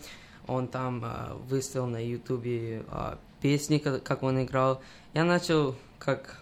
он 0.47 0.69
там 0.69 1.05
э, 1.05 1.35
выставил 1.49 1.87
на 1.87 2.05
ютубе 2.05 2.85
э, 2.91 3.17
песни, 3.41 3.79
ка- 3.79 4.01
как 4.01 4.23
он 4.23 4.43
играл. 4.43 4.81
Я 5.15 5.25
начал 5.25 5.75
как 5.99 6.41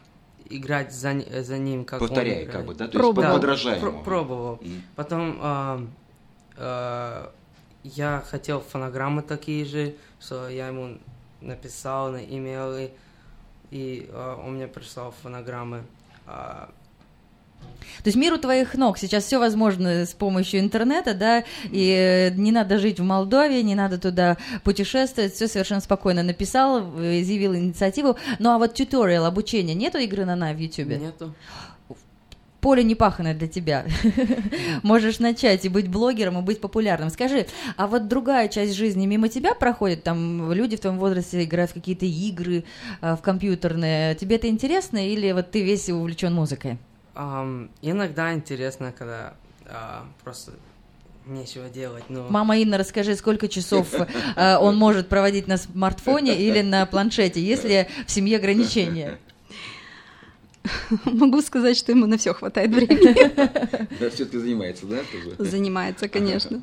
играть 0.48 0.92
за, 0.92 1.14
за 1.42 1.58
ним, 1.58 1.84
как 1.84 2.02
он 2.02 2.08
Повторяй, 2.08 2.44
играет. 2.44 2.50
как 2.52 2.66
бы, 2.66 2.74
да? 2.74 2.88
То 2.88 2.98
Пробовал. 2.98 3.28
есть 3.28 3.34
подражаем 3.40 3.80
Про- 3.80 3.88
ему. 3.90 4.02
пробовал. 4.02 4.58
Мгм. 4.60 4.82
Потом 4.96 5.38
ам, 5.40 5.90
э, 6.56 7.26
я 7.84 8.22
хотел 8.28 8.60
фонограммы 8.60 9.22
такие 9.22 9.64
же, 9.64 9.94
что 10.20 10.48
я 10.48 10.68
ему 10.68 10.98
написал 11.40 12.12
на 12.12 12.24
имейлы, 12.24 12.92
и 13.70 14.08
э, 14.10 14.36
он 14.44 14.54
мне 14.56 14.66
прислал 14.68 15.12
фонограммы. 15.22 15.82
А, 16.26 16.70
То 18.02 18.08
есть 18.08 18.16
миру 18.16 18.36
твоих 18.38 18.74
ног 18.74 18.98
сейчас 18.98 19.24
все 19.24 19.38
возможно 19.38 20.06
с 20.06 20.12
помощью 20.12 20.60
интернета, 20.60 21.14
да, 21.14 21.44
и 21.64 22.30
э, 22.30 22.34
не 22.34 22.50
надо 22.50 22.78
жить 22.78 22.98
в 22.98 23.04
Молдове, 23.04 23.62
не 23.62 23.76
надо 23.76 23.98
туда 23.98 24.38
путешествовать, 24.64 25.34
все 25.34 25.46
совершенно 25.46 25.80
спокойно 25.80 26.22
написал, 26.24 26.98
э, 26.98 27.20
изъявил 27.20 27.54
инициативу. 27.54 28.16
Ну 28.40 28.50
а 28.50 28.58
вот 28.58 28.74
туториал, 28.74 29.24
обучение, 29.24 29.74
нету 29.74 29.98
игры 29.98 30.24
на 30.24 30.34
на 30.34 30.52
в 30.52 30.58
Ютубе? 30.58 30.98
Нету. 30.98 31.34
Поле 32.60 32.84
не 32.84 32.94
паханое 32.94 33.34
для 33.34 33.48
тебя. 33.48 33.84
Можешь 34.84 35.18
начать 35.18 35.64
и 35.64 35.68
быть 35.68 35.88
блогером, 35.88 36.38
и 36.38 36.42
быть 36.42 36.60
популярным. 36.60 37.10
Скажи, 37.10 37.46
а 37.76 37.88
вот 37.88 38.06
другая 38.06 38.46
часть 38.46 38.74
жизни 38.74 39.04
мимо 39.06 39.28
тебя 39.28 39.54
проходит? 39.54 40.04
Там 40.04 40.52
люди 40.52 40.76
в 40.76 40.80
твоем 40.80 40.98
возрасте 40.98 41.42
играют 41.42 41.72
в 41.72 41.74
какие-то 41.74 42.06
игры, 42.06 42.64
э, 43.00 43.16
в 43.16 43.20
компьютерные. 43.20 44.14
Тебе 44.14 44.36
это 44.36 44.48
интересно 44.48 45.08
или 45.08 45.32
вот 45.32 45.50
ты 45.50 45.62
весь 45.62 45.88
увлечен 45.88 46.34
музыкой? 46.34 46.78
Ам, 47.14 47.70
иногда 47.82 48.32
интересно, 48.34 48.92
когда 48.96 49.34
а, 49.66 50.06
просто 50.24 50.52
нечего 51.26 51.68
делать. 51.68 52.04
Но 52.08 52.28
Мама 52.28 52.58
Инна, 52.58 52.78
расскажи, 52.78 53.14
сколько 53.16 53.48
часов 53.48 53.88
э, 54.36 54.56
он 54.60 54.76
может 54.76 55.08
проводить 55.08 55.46
на 55.46 55.56
смартфоне 55.56 56.36
или 56.36 56.62
на 56.62 56.86
планшете, 56.86 57.42
если 57.42 57.88
в 58.06 58.10
семье 58.10 58.38
ограничения? 58.38 59.18
могу 61.04 61.42
сказать, 61.42 61.76
что 61.76 61.92
ему 61.92 62.06
на 62.06 62.18
все 62.18 62.34
хватает 62.34 62.70
времени. 62.70 63.34
Да, 63.98 64.10
все-таки 64.10 64.38
занимается, 64.38 64.86
да? 64.86 64.98
тоже? 64.98 65.50
Занимается, 65.50 66.08
конечно. 66.08 66.62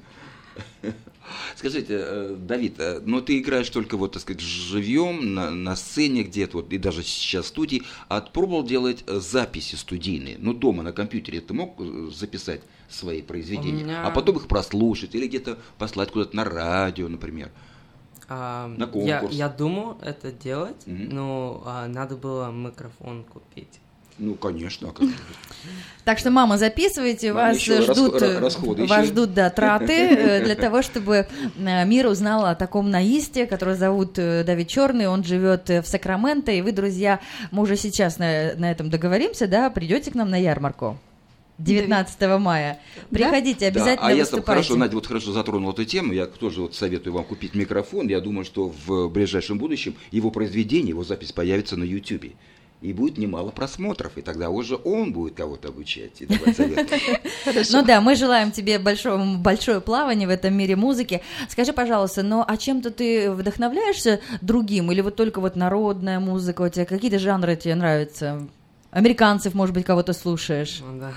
Скажите, 1.55 1.95
э, 1.99 2.35
Давид, 2.39 2.75
э, 2.79 3.01
но 3.05 3.21
ты 3.21 3.39
играешь 3.39 3.69
только 3.69 3.97
вот, 3.97 4.13
так 4.13 4.21
сказать, 4.21 4.41
живьем, 4.41 5.33
на, 5.33 5.49
на 5.51 5.75
сцене 5.75 6.23
где-то, 6.23 6.57
вот, 6.57 6.71
и 6.73 6.77
даже 6.77 7.03
сейчас 7.03 7.45
в 7.45 7.47
студии, 7.49 7.83
а 8.07 8.21
пробовал 8.21 8.63
делать 8.63 9.03
э, 9.07 9.19
записи 9.19 9.75
студийные, 9.75 10.37
ну, 10.39 10.53
дома 10.53 10.83
на 10.83 10.91
компьютере 10.93 11.41
ты 11.41 11.53
мог 11.53 11.79
записать 12.13 12.61
свои 12.89 13.21
произведения, 13.21 13.83
меня- 13.83 14.03
а 14.05 14.11
потом 14.11 14.37
их 14.37 14.47
прослушать 14.47 15.15
или 15.15 15.27
где-то 15.27 15.59
послать 15.77 16.11
куда-то 16.11 16.35
на 16.35 16.43
радио, 16.45 17.07
например. 17.07 17.51
ам, 18.27 18.77
на 18.77 18.83
я, 18.83 19.19
конкурс. 19.19 19.35
я 19.35 19.49
думал 19.49 19.97
это 20.01 20.31
делать, 20.31 20.85
Мгм. 20.85 21.09
но 21.09 21.63
а, 21.65 21.87
надо 21.87 22.15
было 22.15 22.51
микрофон 22.51 23.23
купить. 23.23 23.79
Ну, 24.19 24.35
конечно, 24.35 24.89
а 24.89 24.91
как. 24.91 25.07
Так 26.03 26.17
что, 26.17 26.31
мама, 26.31 26.57
записывайте, 26.57 27.33
Мама, 27.33 27.49
вас 27.49 27.61
ждут, 27.61 28.21
э, 28.21 28.39
расходы 28.39 28.85
вас 28.85 29.03
еще. 29.03 29.11
ждут, 29.11 29.33
да, 29.33 29.49
траты 29.49 29.93
э, 29.93 30.43
для 30.43 30.55
того, 30.55 30.81
чтобы 30.81 31.27
э, 31.57 31.85
мир 31.85 32.07
узнал 32.07 32.45
о 32.45 32.55
таком 32.55 32.89
наисте, 32.89 33.45
который 33.45 33.75
зовут 33.75 34.13
Давид 34.13 34.67
Черный, 34.67 35.07
он 35.07 35.23
живет 35.23 35.69
в 35.69 35.83
Сакраменто, 35.85 36.51
и 36.51 36.61
вы, 36.61 36.71
друзья, 36.71 37.19
мы 37.51 37.63
уже 37.63 37.75
сейчас 37.75 38.17
на, 38.17 38.55
на 38.55 38.71
этом 38.71 38.89
договоримся, 38.89 39.47
да, 39.47 39.69
придете 39.69 40.11
к 40.11 40.15
нам 40.15 40.29
на 40.29 40.37
ярмарку. 40.37 40.97
19 41.59 42.21
мая. 42.39 42.79
Приходите, 43.09 43.59
Да, 43.59 43.67
обязательно 43.67 44.07
а 44.07 44.13
я 44.13 44.25
там 44.25 44.41
хорошо, 44.43 44.77
Надя 44.77 44.95
вот 44.95 45.05
хорошо 45.05 45.33
затронула 45.33 45.73
эту 45.73 45.85
тему. 45.85 46.13
Я 46.13 46.25
тоже 46.25 46.61
вот 46.61 46.73
советую 46.73 47.13
вам 47.13 47.25
купить 47.25 47.53
микрофон. 47.53 48.07
Я 48.07 48.21
думаю, 48.21 48.45
что 48.45 48.73
в 48.85 49.09
ближайшем 49.09 49.59
будущем 49.59 49.95
его 50.11 50.31
произведение, 50.31 50.89
его 50.89 51.03
запись 51.03 51.33
появится 51.33 51.75
на 51.75 51.83
YouTube. 51.83 52.31
И 52.81 52.93
будет 52.93 53.17
немало 53.17 53.51
просмотров, 53.51 54.17
и 54.17 54.21
тогда 54.21 54.49
уже 54.49 54.77
он 54.77 55.11
будет 55.11 55.35
кого-то 55.35 55.67
обучать 55.67 56.21
и 56.21 56.25
давать 56.25 56.55
советы. 56.55 56.99
Ну 57.71 57.83
да, 57.83 57.99
мы 57.99 58.15
желаем 58.15 58.51
тебе 58.51 58.79
большое, 58.79 59.37
большое 59.37 59.81
плавание 59.81 60.27
в 60.27 60.31
этом 60.31 60.53
мире 60.53 60.77
музыки. 60.77 61.21
Скажи, 61.49 61.73
пожалуйста, 61.73 62.23
но 62.23 62.45
а 62.47 62.55
чем-то 62.55 62.91
ты 62.91 63.31
вдохновляешься 63.31 64.21
другим? 64.41 64.91
Или 64.93 65.01
вот 65.01 65.17
только 65.17 65.41
вот 65.41 65.57
народная 65.57 66.21
музыка? 66.21 66.61
У 66.61 66.69
тебя 66.69 66.85
какие-то 66.85 67.19
жанры 67.19 67.57
тебе 67.57 67.75
нравятся? 67.75 68.47
Американцев, 68.91 69.53
может 69.53 69.75
быть, 69.75 69.85
кого-то 69.85 70.13
слушаешь? 70.13 70.79
Ну 70.81 70.99
да. 70.99 71.11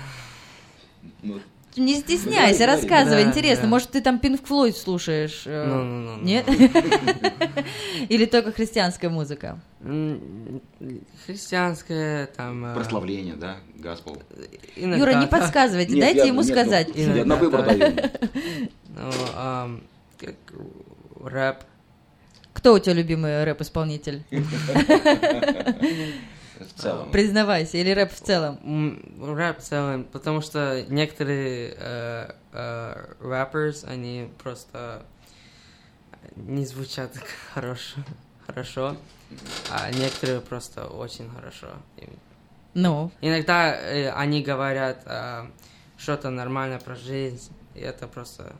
Ну, 1.21 1.39
Не 1.75 1.95
стесняйся, 1.99 2.65
рассказывай, 2.67 3.23
интересно. 3.23 3.67
Может, 3.67 3.91
ты 3.91 4.01
там 4.01 4.19
Пинк 4.19 4.45
Флойд 4.45 4.77
слушаешь? 4.77 5.43
э, 5.45 5.65
Ну, 5.65 5.83
ну, 5.83 6.15
ну. 6.17 6.23
Нет? 6.23 6.45
Или 8.09 8.25
только 8.25 8.51
христианская 8.51 9.09
музыка? 9.09 9.59
М, 9.81 10.61
Христианское, 11.25 12.27
там... 12.27 12.65
э, 12.65 12.75
Прославление, 12.75 13.35
да, 13.35 13.57
Гаспол. 13.75 14.17
иногда, 14.75 14.97
Юра, 14.97 15.19
не 15.19 15.27
подсказывайте, 15.27 15.99
дайте 15.99 16.27
ему 16.27 16.43
сказать. 16.43 16.89
Я 16.93 17.25
на 17.25 17.35
выбор 17.37 17.63
Да. 17.65 17.73
даю. 17.73 17.93
Ну, 18.95 19.79
рэп. 21.27 21.57
Кто 22.53 22.73
у 22.75 22.79
тебя 22.79 22.93
любимый 22.93 23.43
рэп-исполнитель? 23.43 24.23
В 26.59 26.79
целом. 26.79 27.11
Признавайся, 27.11 27.77
или 27.77 27.89
рэп 27.91 28.11
в 28.11 28.19
целом? 28.19 29.01
Рэп 29.21 29.59
в 29.59 29.61
целом, 29.61 30.03
потому 30.05 30.41
что 30.41 30.85
некоторые 30.89 31.75
э, 31.77 32.31
э, 32.51 33.13
rappers, 33.21 33.85
они 33.87 34.29
просто 34.41 35.05
не 36.35 36.65
звучат 36.65 37.11
хорошо, 37.53 38.01
хорошо, 38.45 38.97
а 39.69 39.91
некоторые 39.91 40.41
просто 40.41 40.87
очень 40.87 41.29
хорошо. 41.29 41.69
Ну, 42.73 43.11
Иногда 43.21 43.75
э, 43.75 44.09
они 44.11 44.41
говорят 44.41 45.03
э, 45.05 45.45
что-то 45.97 46.29
нормально 46.29 46.79
про 46.79 46.95
жизнь, 46.95 47.51
и 47.75 47.79
это 47.79 48.07
просто 48.07 48.55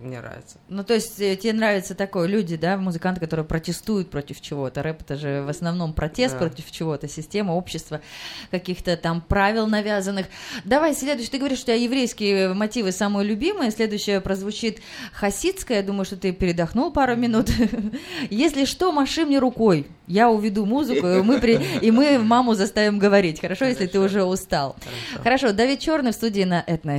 мне 0.00 0.20
нравится. 0.20 0.58
ну 0.68 0.84
то 0.84 0.94
есть 0.94 1.20
э, 1.20 1.36
тебе 1.36 1.52
нравится 1.52 1.94
такое, 1.94 2.26
люди, 2.26 2.56
да, 2.56 2.76
музыканты, 2.76 3.20
которые 3.20 3.44
протестуют 3.44 4.10
против 4.10 4.40
чего-то. 4.40 4.82
Рэп 4.82 5.02
это 5.02 5.16
же 5.16 5.42
в 5.42 5.48
основном 5.48 5.92
протест 5.92 6.34
Да. 6.34 6.46
против 6.46 6.70
чего-то, 6.70 7.08
система, 7.08 7.52
общества, 7.52 8.00
каких-то 8.50 8.96
там 8.96 9.20
правил 9.20 9.66
навязанных. 9.66 10.26
Давай 10.64 10.94
следующий, 10.94 11.30
ты 11.30 11.38
говоришь, 11.38 11.58
что 11.58 11.72
у 11.72 11.74
тебя 11.74 11.82
еврейские 11.82 12.54
мотивы 12.54 12.92
самые 12.92 13.26
любимые, 13.26 13.70
следующее 13.70 14.20
прозвучит 14.20 14.80
хасидское, 15.12 15.78
я 15.78 15.82
думаю, 15.82 16.04
что 16.04 16.16
ты 16.16 16.32
передохнул 16.32 16.92
пару 16.92 17.16
минут. 17.16 17.50
Если 18.30 18.64
что, 18.64 18.92
маши 18.92 19.24
мне 19.24 19.38
рукой, 19.38 19.86
я 20.06 20.30
уведу 20.30 20.64
музыку, 20.66 21.06
и 21.06 21.22
мы, 21.22 21.40
при... 21.40 21.60
и 21.80 21.90
мы 21.90 22.18
маму 22.18 22.54
заставим 22.54 22.98
говорить, 22.98 23.40
хорошо, 23.40 23.64
если 23.64 23.86
ты 23.86 23.98
уже 23.98 24.24
устал. 24.24 24.76
Хорошо. 25.14 25.22
Хорошо, 25.22 25.52
Давид 25.52 25.80
Черный 25.80 26.12
в 26.12 26.14
студии 26.14 26.44
на 26.44 26.64
Этно 26.66 26.98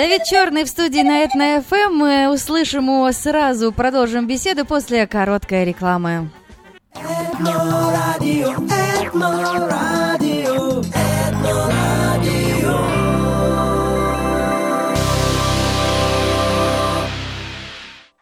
Давид 0.00 0.24
Черный 0.24 0.64
в 0.64 0.68
студии 0.68 1.02
на 1.02 1.24
Этно 1.24 1.62
ФМ. 1.62 1.92
Мы 1.92 2.32
услышим 2.32 2.84
его 2.86 3.12
сразу. 3.12 3.70
Продолжим 3.70 4.26
беседу 4.26 4.64
после 4.64 5.06
короткой 5.06 5.66
рекламы. 5.66 6.30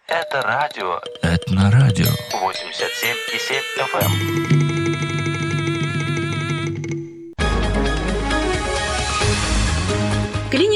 Это 0.08 0.42
радио 0.42 1.00
Этно 1.22 1.70
радио. 1.70 2.06
87,7 2.32 3.62
FM. 3.94 5.27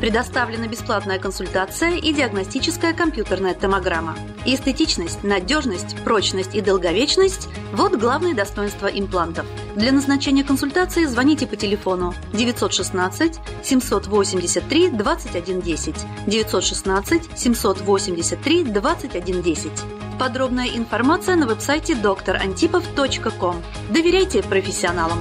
Предоставлена 0.00 0.66
бесплатная 0.66 1.18
консультация 1.18 1.96
и 1.96 2.12
диагностическая 2.14 2.94
компьютерная 2.94 3.52
томограмма. 3.52 4.16
Эстетичность, 4.46 5.22
надежность, 5.22 5.94
прочность 6.04 6.54
и 6.54 6.62
долговечность– 6.62 7.48
вот 7.74 7.96
главные 7.96 8.34
достоинства 8.34 8.86
имплантов. 8.86 9.44
Для 9.76 9.92
назначения 9.92 10.42
консультации 10.42 11.04
звоните 11.04 11.46
по 11.46 11.54
телефону 11.54 12.14
916 12.32 13.40
783 13.62 14.90
2110 14.90 15.94
916 16.26 17.38
783 17.38 18.64
2110. 18.64 19.70
Подробная 20.18 20.68
информация 20.68 21.36
на 21.36 21.46
веб-сайте 21.46 21.92
drantipov.com. 21.92 23.62
Доверяйте 23.90 24.42
профессионалам. 24.42 25.18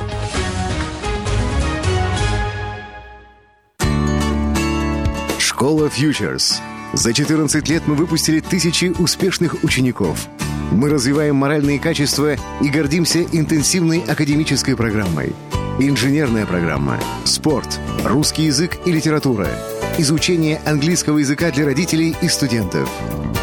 Школа 5.59 5.89
Futures. 5.89 6.53
За 6.93 7.13
14 7.13 7.67
лет 7.67 7.83
мы 7.85 7.95
выпустили 7.95 8.39
тысячи 8.39 8.93
успешных 8.97 9.61
учеников. 9.61 10.29
Мы 10.71 10.87
развиваем 10.87 11.35
моральные 11.35 11.79
качества 11.79 12.37
и 12.61 12.69
гордимся 12.69 13.23
интенсивной 13.23 13.99
академической 14.07 14.77
программой. 14.77 15.35
Инженерная 15.77 16.45
программа, 16.45 16.97
спорт, 17.25 17.77
русский 18.05 18.43
язык 18.43 18.77
и 18.85 18.93
литература, 18.93 19.49
изучение 19.97 20.61
английского 20.65 21.17
языка 21.17 21.51
для 21.51 21.65
родителей 21.65 22.15
и 22.21 22.29
студентов. 22.29 22.89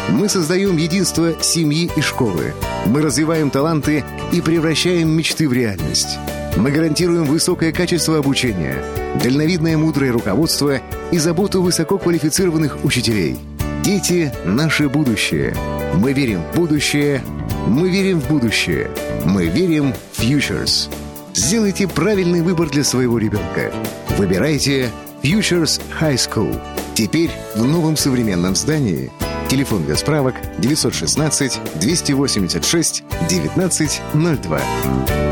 Мы 0.09 0.27
создаем 0.27 0.75
единство 0.77 1.35
семьи 1.43 1.91
и 1.95 2.01
школы. 2.01 2.55
Мы 2.87 3.03
развиваем 3.03 3.51
таланты 3.51 4.03
и 4.31 4.41
превращаем 4.41 5.09
мечты 5.09 5.47
в 5.47 5.53
реальность. 5.53 6.17
Мы 6.57 6.71
гарантируем 6.71 7.25
высокое 7.25 7.71
качество 7.71 8.17
обучения, 8.17 8.83
дальновидное 9.21 9.77
мудрое 9.77 10.11
руководство 10.11 10.81
и 11.11 11.17
заботу 11.19 11.61
высококвалифицированных 11.61 12.83
учителей. 12.83 13.37
Дети– 13.83 14.33
наше 14.45 14.89
будущее. 14.89 15.55
Мы 15.93 16.13
верим 16.13 16.41
в 16.41 16.55
будущее. 16.55 17.21
Мы 17.67 17.89
верим 17.89 18.19
в 18.19 18.27
будущее. 18.27 18.89
Мы 19.23 19.45
верим 19.45 19.93
в 20.13 20.19
Futures. 20.19 20.89
Сделайте 21.33 21.87
правильный 21.87 22.41
выбор 22.41 22.69
для 22.69 22.83
своего 22.83 23.19
ребенка. 23.19 23.71
Выбирайте 24.17 24.89
Futures 25.21 25.79
High 26.01 26.15
School. 26.15 26.59
Теперь 26.95 27.29
в 27.55 27.65
новом 27.65 27.95
современном 27.95 28.55
здании. 28.55 29.11
Телефон 29.47 29.85
для 29.85 29.95
справок 29.95 30.35
916 30.57 31.59
286 31.79 33.03
1902. 33.27 35.26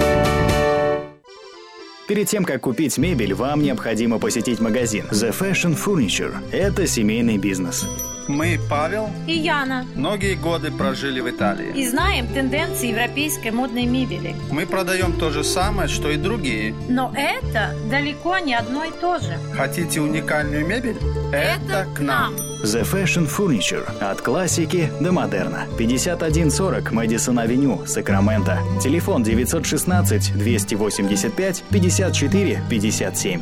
Перед 2.07 2.27
тем, 2.27 2.45
как 2.45 2.61
купить 2.61 2.99
мебель, 2.99 3.33
вам 3.33 3.63
необходимо 3.63 4.19
посетить 4.19 4.59
магазин 4.59 5.05
The 5.09 5.35
Fashion 5.35 5.75
Furniture. 5.75 6.35
Это 6.51 6.85
семейный 6.85 7.39
бизнес. 7.39 7.87
Мы, 8.27 8.59
Павел, 8.69 9.09
и 9.27 9.33
Яна, 9.33 9.85
многие 9.95 10.33
годы 10.35 10.71
прожили 10.71 11.19
в 11.19 11.29
Италии. 11.29 11.71
и 11.75 11.87
знаем 11.87 12.27
тенденции 12.27 12.89
европейской 12.89 13.51
модной 13.51 13.85
мебели. 13.85 14.35
Мы 14.51 14.65
продаем 14.65 15.13
то 15.13 15.29
же 15.31 15.43
самое, 15.43 15.87
что 15.87 16.09
и 16.09 16.17
другие. 16.17 16.73
Но 16.89 17.13
это 17.15 17.75
далеко 17.89 18.39
не 18.39 18.55
одно 18.55 18.83
и 18.83 18.91
то 18.99 19.19
же. 19.19 19.37
Хотите 19.55 20.01
уникальную 20.01 20.65
мебель? 20.65 20.97
Это 21.31 21.85
к 21.95 21.99
нам. 21.99 22.33
The 22.63 22.81
Fashion 22.83 23.29
Furniture. 23.29 23.85
От 24.01 24.21
классики 24.21 24.89
до 24.99 25.11
модерна. 25.11 25.67
5140 25.77 26.91
Мэдисон 26.91 27.37
Авеню, 27.37 27.85
Сакраменто. 27.85 28.59
Телефон 28.81 29.21
916 29.23 30.33
285 30.35 31.63
54 31.69 32.61
57. 32.69 33.41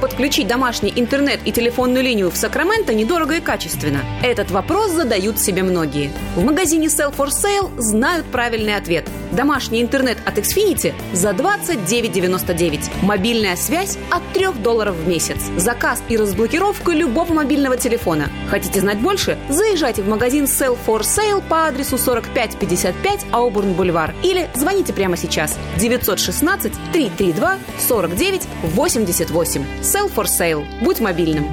Подключить 0.00 0.48
домашний 0.48 0.92
интернет 0.96 1.40
и 1.44 1.52
телефонную 1.52 2.02
линию 2.02 2.30
в 2.30 2.36
Сакраменто 2.36 2.94
недорого 2.94 3.34
и 3.34 3.40
качественно? 3.40 4.00
Этот 4.22 4.50
вопрос 4.50 4.92
задают 4.92 5.38
себе 5.38 5.62
многие. 5.62 6.10
В 6.36 6.42
магазине 6.42 6.86
Sell 6.86 7.14
for 7.14 7.28
Sale 7.28 7.78
знают 7.78 8.24
правильный 8.26 8.76
ответ. 8.76 9.06
Домашний 9.32 9.82
интернет 9.82 10.18
от 10.24 10.38
Xfinity 10.38 10.94
за 11.12 11.30
29,99. 11.30 12.88
Мобильная 13.02 13.56
связь 13.56 13.96
от 14.10 14.22
3 14.32 14.48
долларов 14.62 14.96
в 14.96 15.08
месяц. 15.08 15.38
Заказ 15.56 16.02
и 16.08 16.16
разблокировка 16.16 16.92
любого 16.92 17.32
мобильного 17.32 17.76
телефона. 17.76 18.28
Хотите 18.48 18.80
знать 18.80 18.98
больше? 18.98 19.38
Заезжайте 19.48 20.02
в 20.02 20.08
магазин 20.08 20.44
Sell 20.44 20.76
for 20.86 21.00
Sale 21.00 21.42
по 21.48 21.66
адресу 21.66 21.98
4555 21.98 23.26
Аубурн 23.30 23.72
Бульвар 23.72 24.14
или 24.22 24.48
звоните 24.54 24.92
прямо 24.92 25.16
сейчас 25.16 25.56
916 25.78 26.72
332 26.92 27.58
49 27.88 28.42
88. 28.62 29.64
Sell 29.82 30.12
for 30.14 30.24
Sale. 30.24 30.64
Будь 30.82 31.00
мобильным. 31.00 31.46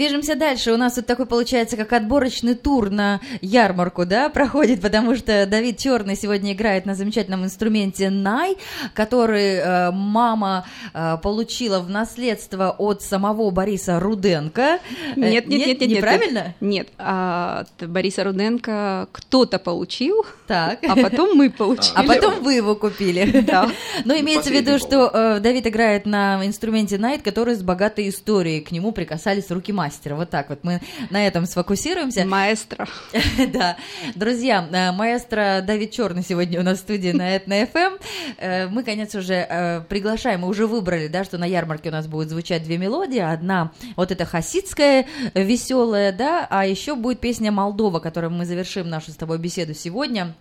Движемся 0.00 0.34
дальше. 0.34 0.72
У 0.72 0.78
нас 0.78 0.94
тут 0.94 1.04
такой 1.04 1.26
получается, 1.26 1.76
как 1.76 1.92
отборочный 1.92 2.54
тур 2.54 2.88
на 2.88 3.20
ярмарку, 3.42 4.06
да, 4.06 4.30
проходит, 4.30 4.80
потому 4.80 5.14
что 5.14 5.44
Давид 5.44 5.76
Черный 5.76 6.16
сегодня 6.16 6.54
играет 6.54 6.86
на 6.86 6.94
замечательном 6.94 7.44
инструменте 7.44 8.08
Най, 8.08 8.56
который 8.94 9.56
э, 9.56 9.90
мама 9.90 10.64
э, 10.94 11.18
получила 11.22 11.80
в 11.80 11.90
наследство 11.90 12.74
от 12.78 13.02
самого 13.02 13.50
Бориса 13.50 14.00
Руденко. 14.00 14.62
Э, 14.62 14.78
Нет, 15.16 15.46
нет, 15.46 15.50
нет, 15.50 15.66
нет, 15.66 15.80
нет. 15.80 15.90
неправильно? 15.90 16.54
Нет, 16.62 16.88
а, 16.96 17.66
от 17.78 17.90
Бориса 17.90 18.24
Руденко 18.24 19.06
кто-то 19.12 19.58
получил, 19.58 20.24
Так. 20.46 20.78
а 20.82 20.96
потом 20.96 21.36
мы 21.36 21.50
получили. 21.50 21.92
А 21.94 22.04
потом 22.04 22.42
вы 22.42 22.54
его 22.54 22.74
купили. 22.74 23.42
Да. 23.42 23.68
Но 24.06 24.14
имеется 24.14 24.48
в 24.48 24.54
виду, 24.54 24.78
что 24.78 25.10
э, 25.12 25.40
Давид 25.40 25.66
играет 25.66 26.06
на 26.06 26.40
инструменте 26.46 26.96
Найт, 26.96 27.20
который 27.20 27.54
с 27.54 27.62
богатой 27.62 28.08
историей. 28.08 28.62
К 28.62 28.70
нему 28.70 28.92
прикасались 28.92 29.50
руки 29.50 29.74
мастера. 29.74 29.89
Вот 30.14 30.30
так 30.30 30.48
вот 30.48 30.60
мы 30.62 30.80
на 31.10 31.26
этом 31.26 31.46
сфокусируемся. 31.46 32.24
Маэстро. 32.24 32.86
Да. 33.52 33.76
Друзья, 34.14 34.68
э, 34.70 34.92
маэстро 34.92 35.62
Давид 35.66 35.90
Черный 35.90 36.22
сегодня 36.22 36.60
у 36.60 36.62
нас 36.62 36.78
в 36.78 36.80
студии 36.82 37.10
на 37.10 37.34
Этно 37.34 37.66
ФМ. 37.66 37.96
Э, 38.38 38.68
Мы, 38.68 38.82
конечно 38.82 39.20
же, 39.20 39.34
э, 39.34 39.80
приглашаем, 39.88 40.40
мы 40.40 40.48
уже 40.48 40.66
выбрали, 40.66 41.08
да, 41.08 41.24
что 41.24 41.38
на 41.38 41.44
ярмарке 41.44 41.88
у 41.88 41.92
нас 41.92 42.06
будет 42.06 42.30
звучать 42.30 42.62
две 42.62 42.78
мелодии. 42.78 43.18
Одна 43.18 43.72
вот 43.96 44.12
эта 44.12 44.24
хасидская, 44.24 45.06
веселая, 45.34 46.12
да, 46.12 46.46
а 46.48 46.66
еще 46.66 46.94
будет 46.94 47.20
песня 47.20 47.50
Молдова, 47.50 47.98
которой 47.98 48.30
мы 48.30 48.46
завершим 48.46 48.88
нашу 48.88 49.10
с 49.10 49.16
тобой 49.16 49.38
беседу 49.38 49.74
сегодня 49.74 50.34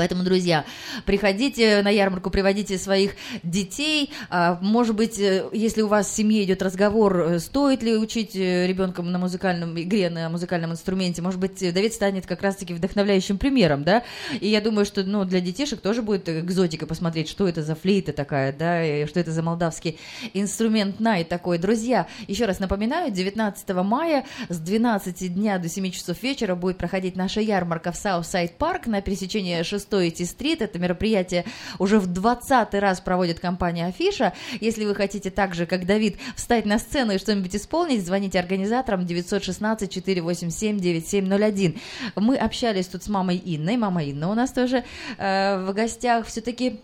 Поэтому, 0.00 0.22
друзья, 0.22 0.64
приходите 1.04 1.82
на 1.82 1.90
ярмарку, 1.90 2.30
приводите 2.30 2.78
своих 2.78 3.16
детей. 3.42 4.10
А, 4.30 4.58
Может 4.62 4.96
быть, 4.96 5.18
э, 5.18 5.44
если 5.52 5.82
у 5.82 5.88
вас 5.88 6.06
в 6.08 6.16
семье 6.16 6.42
идет 6.44 6.62
разговор, 6.62 7.20
э, 7.20 7.38
стоит 7.38 7.82
ли 7.82 7.94
учить 7.98 8.34
э, 8.34 8.66
ребенка 8.66 9.02
на 9.02 9.18
музыкальном 9.18 9.78
игре, 9.78 10.08
на 10.08 10.30
музыкальном 10.30 10.72
инструменте, 10.72 11.20
может 11.20 11.38
быть, 11.38 11.58
Давид 11.74 11.92
станет 11.92 12.26
как 12.26 12.40
раз-таки 12.40 12.72
вдохновляющим 12.72 13.36
примером, 13.36 13.84
да? 13.84 14.02
И 14.40 14.48
я 14.48 14.62
думаю, 14.62 14.86
что 14.86 15.04
ну, 15.04 15.26
для 15.26 15.42
детишек 15.42 15.82
тоже 15.82 16.00
будет 16.00 16.30
экзотика 16.30 16.86
посмотреть, 16.86 17.28
что 17.28 17.46
это 17.46 17.62
за 17.62 17.74
флейта 17.74 18.14
такая, 18.14 18.54
да, 18.54 18.82
и 18.82 19.04
что 19.04 19.20
это 19.20 19.32
за 19.32 19.42
молдавский 19.42 19.98
инструмент 20.32 20.98
най 20.98 21.24
такой. 21.24 21.58
Друзья, 21.58 22.06
еще 22.26 22.46
раз 22.46 22.58
напоминаю, 22.58 23.12
19 23.12 23.68
мая 23.84 24.24
с 24.48 24.58
12 24.58 25.34
дня 25.34 25.58
до 25.58 25.68
7 25.68 25.90
часов 25.90 26.22
вечера 26.22 26.54
будет 26.54 26.78
проходить 26.78 27.16
наша 27.16 27.42
ярмарка 27.42 27.92
в 27.92 27.96
Southside 27.96 28.56
Park 28.56 28.86
на 28.86 29.02
пересечении 29.02 29.62
6 29.62 29.89
и 29.98 30.10
T 30.10 30.16
Street. 30.16 30.60
Это 30.62 30.78
мероприятие 30.78 31.44
уже 31.78 31.98
в 31.98 32.06
20 32.06 32.72
раз 32.74 33.00
проводит 33.00 33.40
компания 33.40 33.86
Афиша. 33.86 34.34
Если 34.60 34.84
вы 34.84 34.94
хотите 34.94 35.30
так 35.30 35.54
же, 35.54 35.64
как 35.66 35.86
Давид, 35.86 36.18
встать 36.36 36.66
на 36.66 36.78
сцену 36.78 37.14
и 37.14 37.18
что-нибудь 37.18 37.56
исполнить, 37.56 38.04
звоните 38.04 38.38
организаторам 38.38 39.00
916-487-9701. 39.02 41.78
Мы 42.16 42.36
общались 42.36 42.86
тут 42.86 43.02
с 43.02 43.08
мамой 43.08 43.40
Инной. 43.44 43.76
Мама 43.76 44.04
Инна 44.04 44.30
у 44.30 44.34
нас 44.34 44.52
тоже 44.52 44.84
э, 45.18 45.64
в 45.64 45.72
гостях. 45.72 46.26
Все-таки 46.26 46.80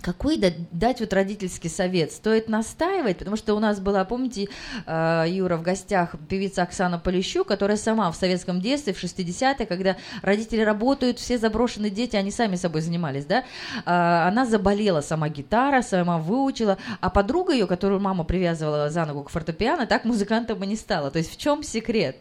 какой 0.00 0.36
да- 0.36 0.52
дать 0.72 1.00
вот 1.00 1.12
родительский 1.12 1.68
совет? 1.70 2.12
Стоит 2.12 2.48
настаивать, 2.48 3.18
потому 3.18 3.36
что 3.36 3.54
у 3.54 3.58
нас 3.58 3.80
была, 3.80 4.04
помните, 4.04 4.48
э, 4.86 5.24
Юра, 5.28 5.56
в 5.56 5.62
гостях 5.62 6.14
певица 6.28 6.62
Оксана 6.62 6.98
Полищук, 6.98 7.48
которая 7.48 7.76
сама 7.76 8.10
в 8.10 8.16
советском 8.16 8.60
детстве, 8.60 8.92
в 8.92 8.98
60-е, 9.02 9.66
когда 9.66 9.96
родители 10.22 10.60
работают, 10.62 11.18
все 11.18 11.38
заброшенные 11.38 11.90
дети, 11.90 12.16
они 12.16 12.30
сами 12.30 12.56
собой 12.56 12.80
занимались, 12.80 13.24
да, 13.24 13.40
э, 13.40 13.82
она 13.84 14.46
заболела 14.46 15.00
сама 15.00 15.28
гитара, 15.28 15.82
сама 15.82 16.18
выучила, 16.18 16.78
а 17.00 17.10
подруга 17.10 17.52
ее, 17.52 17.66
которую 17.66 18.00
мама 18.00 18.24
привязывала 18.24 18.90
за 18.90 19.04
ногу 19.04 19.24
к 19.24 19.30
фортепиано, 19.30 19.86
так 19.86 20.04
музыкантом 20.04 20.62
и 20.62 20.66
не 20.66 20.76
стала. 20.76 21.10
То 21.10 21.18
есть 21.18 21.32
в 21.32 21.36
чем 21.36 21.62
секрет? 21.62 22.16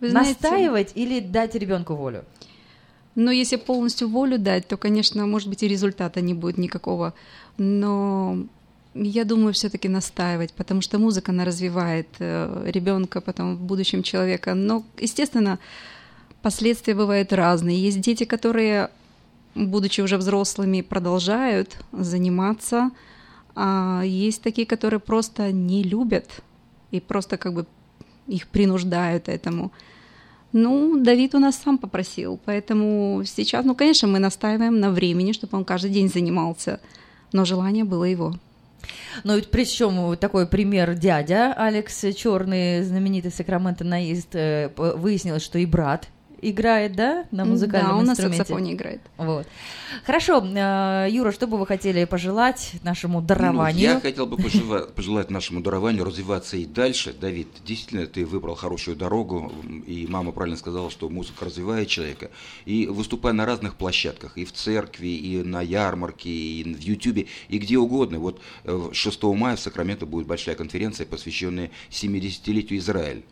Вы 0.00 0.10
знаете- 0.10 0.36
Настаивать 0.42 0.92
или 0.94 1.20
дать 1.20 1.54
ребенку 1.54 1.94
волю? 1.94 2.24
Но 3.16 3.32
если 3.32 3.56
полностью 3.56 4.08
волю 4.08 4.38
дать, 4.38 4.68
то, 4.68 4.76
конечно, 4.76 5.26
может 5.26 5.48
быть, 5.48 5.62
и 5.64 5.68
результата 5.68 6.20
не 6.20 6.34
будет 6.34 6.58
никакого. 6.58 7.14
Но 7.58 8.46
я 8.94 9.24
думаю, 9.24 9.52
все-таки 9.52 9.88
настаивать, 9.88 10.52
потому 10.52 10.82
что 10.82 10.98
музыка, 10.98 11.32
она 11.32 11.44
развивает 11.44 12.08
ребенка, 12.18 13.20
потом 13.20 13.56
в 13.56 13.60
будущем 13.60 14.02
человека. 14.02 14.54
Но, 14.54 14.84
естественно, 14.98 15.58
последствия 16.42 16.94
бывают 16.94 17.32
разные. 17.32 17.82
Есть 17.82 18.00
дети, 18.00 18.24
которые, 18.24 18.90
будучи 19.54 20.02
уже 20.02 20.18
взрослыми, 20.18 20.82
продолжают 20.82 21.76
заниматься, 21.92 22.90
а 23.54 24.02
есть 24.04 24.42
такие, 24.42 24.66
которые 24.66 25.00
просто 25.00 25.52
не 25.52 25.82
любят 25.82 26.42
и 26.90 27.00
просто 27.00 27.38
как 27.38 27.54
бы 27.54 27.66
их 28.26 28.46
принуждают 28.48 29.28
этому. 29.28 29.72
Ну, 30.58 30.96
Давид 30.96 31.34
у 31.34 31.38
нас 31.38 31.60
сам 31.62 31.76
попросил, 31.76 32.40
поэтому 32.46 33.22
сейчас, 33.26 33.62
ну, 33.66 33.74
конечно, 33.74 34.08
мы 34.08 34.18
настаиваем 34.18 34.80
на 34.80 34.90
времени, 34.90 35.32
чтобы 35.32 35.58
он 35.58 35.66
каждый 35.66 35.90
день 35.90 36.08
занимался, 36.08 36.80
но 37.32 37.44
желание 37.44 37.84
было 37.84 38.04
его. 38.04 38.34
Ну, 39.22 39.36
ведь 39.36 39.50
причем 39.50 40.16
такой 40.16 40.46
пример 40.46 40.94
дядя 40.94 41.52
Алекс 41.52 42.00
Черный, 42.16 42.82
знаменитый 42.84 43.32
Сакраменто 43.32 43.84
наезд, 43.84 44.34
э, 44.34 44.70
выяснилось, 44.74 45.42
что 45.42 45.58
и 45.58 45.66
брат 45.66 46.08
играет, 46.42 46.94
да, 46.94 47.26
на 47.30 47.44
музыкальном 47.44 47.90
Да, 47.92 47.96
он 47.98 48.04
на 48.04 48.10
инструменте? 48.10 48.38
саксофоне 48.38 48.72
играет. 48.74 49.00
Вот. 49.16 49.46
Хорошо, 50.04 50.44
э, 50.44 51.08
Юра, 51.10 51.32
что 51.32 51.46
бы 51.46 51.58
вы 51.58 51.66
хотели 51.66 52.04
пожелать 52.04 52.72
нашему 52.82 53.20
Ну, 53.20 53.26
дарованию? 53.26 53.80
я 53.82 54.00
хотел 54.00 54.26
бы 54.26 54.36
пожела- 54.36 54.90
пожелать 54.92 55.30
нашему 55.30 55.60
дарованию 55.60 56.04
развиваться 56.04 56.56
и 56.56 56.66
дальше. 56.66 57.12
Давид, 57.12 57.48
действительно, 57.64 58.06
ты 58.06 58.24
выбрал 58.26 58.54
хорошую 58.54 58.96
дорогу, 58.96 59.52
и 59.86 60.06
мама 60.08 60.32
правильно 60.32 60.56
сказала, 60.56 60.90
что 60.90 61.08
музыка 61.08 61.44
развивает 61.44 61.88
человека. 61.88 62.30
И 62.64 62.86
выступая 62.86 63.32
на 63.32 63.46
разных 63.46 63.76
площадках, 63.76 64.36
и 64.38 64.44
в 64.44 64.52
церкви, 64.52 65.08
и 65.08 65.42
на 65.42 65.62
ярмарке, 65.62 66.30
и 66.30 66.74
в 66.74 66.80
Ютубе, 66.80 67.26
и 67.48 67.58
где 67.58 67.78
угодно. 67.78 68.18
Вот 68.18 68.40
э, 68.64 68.90
6 68.92 69.22
мая 69.34 69.56
в 69.56 69.60
Сакраменто 69.60 70.06
будет 70.06 70.26
большая 70.26 70.54
конференция, 70.56 71.06
посвященная 71.06 71.70
70-летию 71.90 72.78
Израиля 72.78 73.22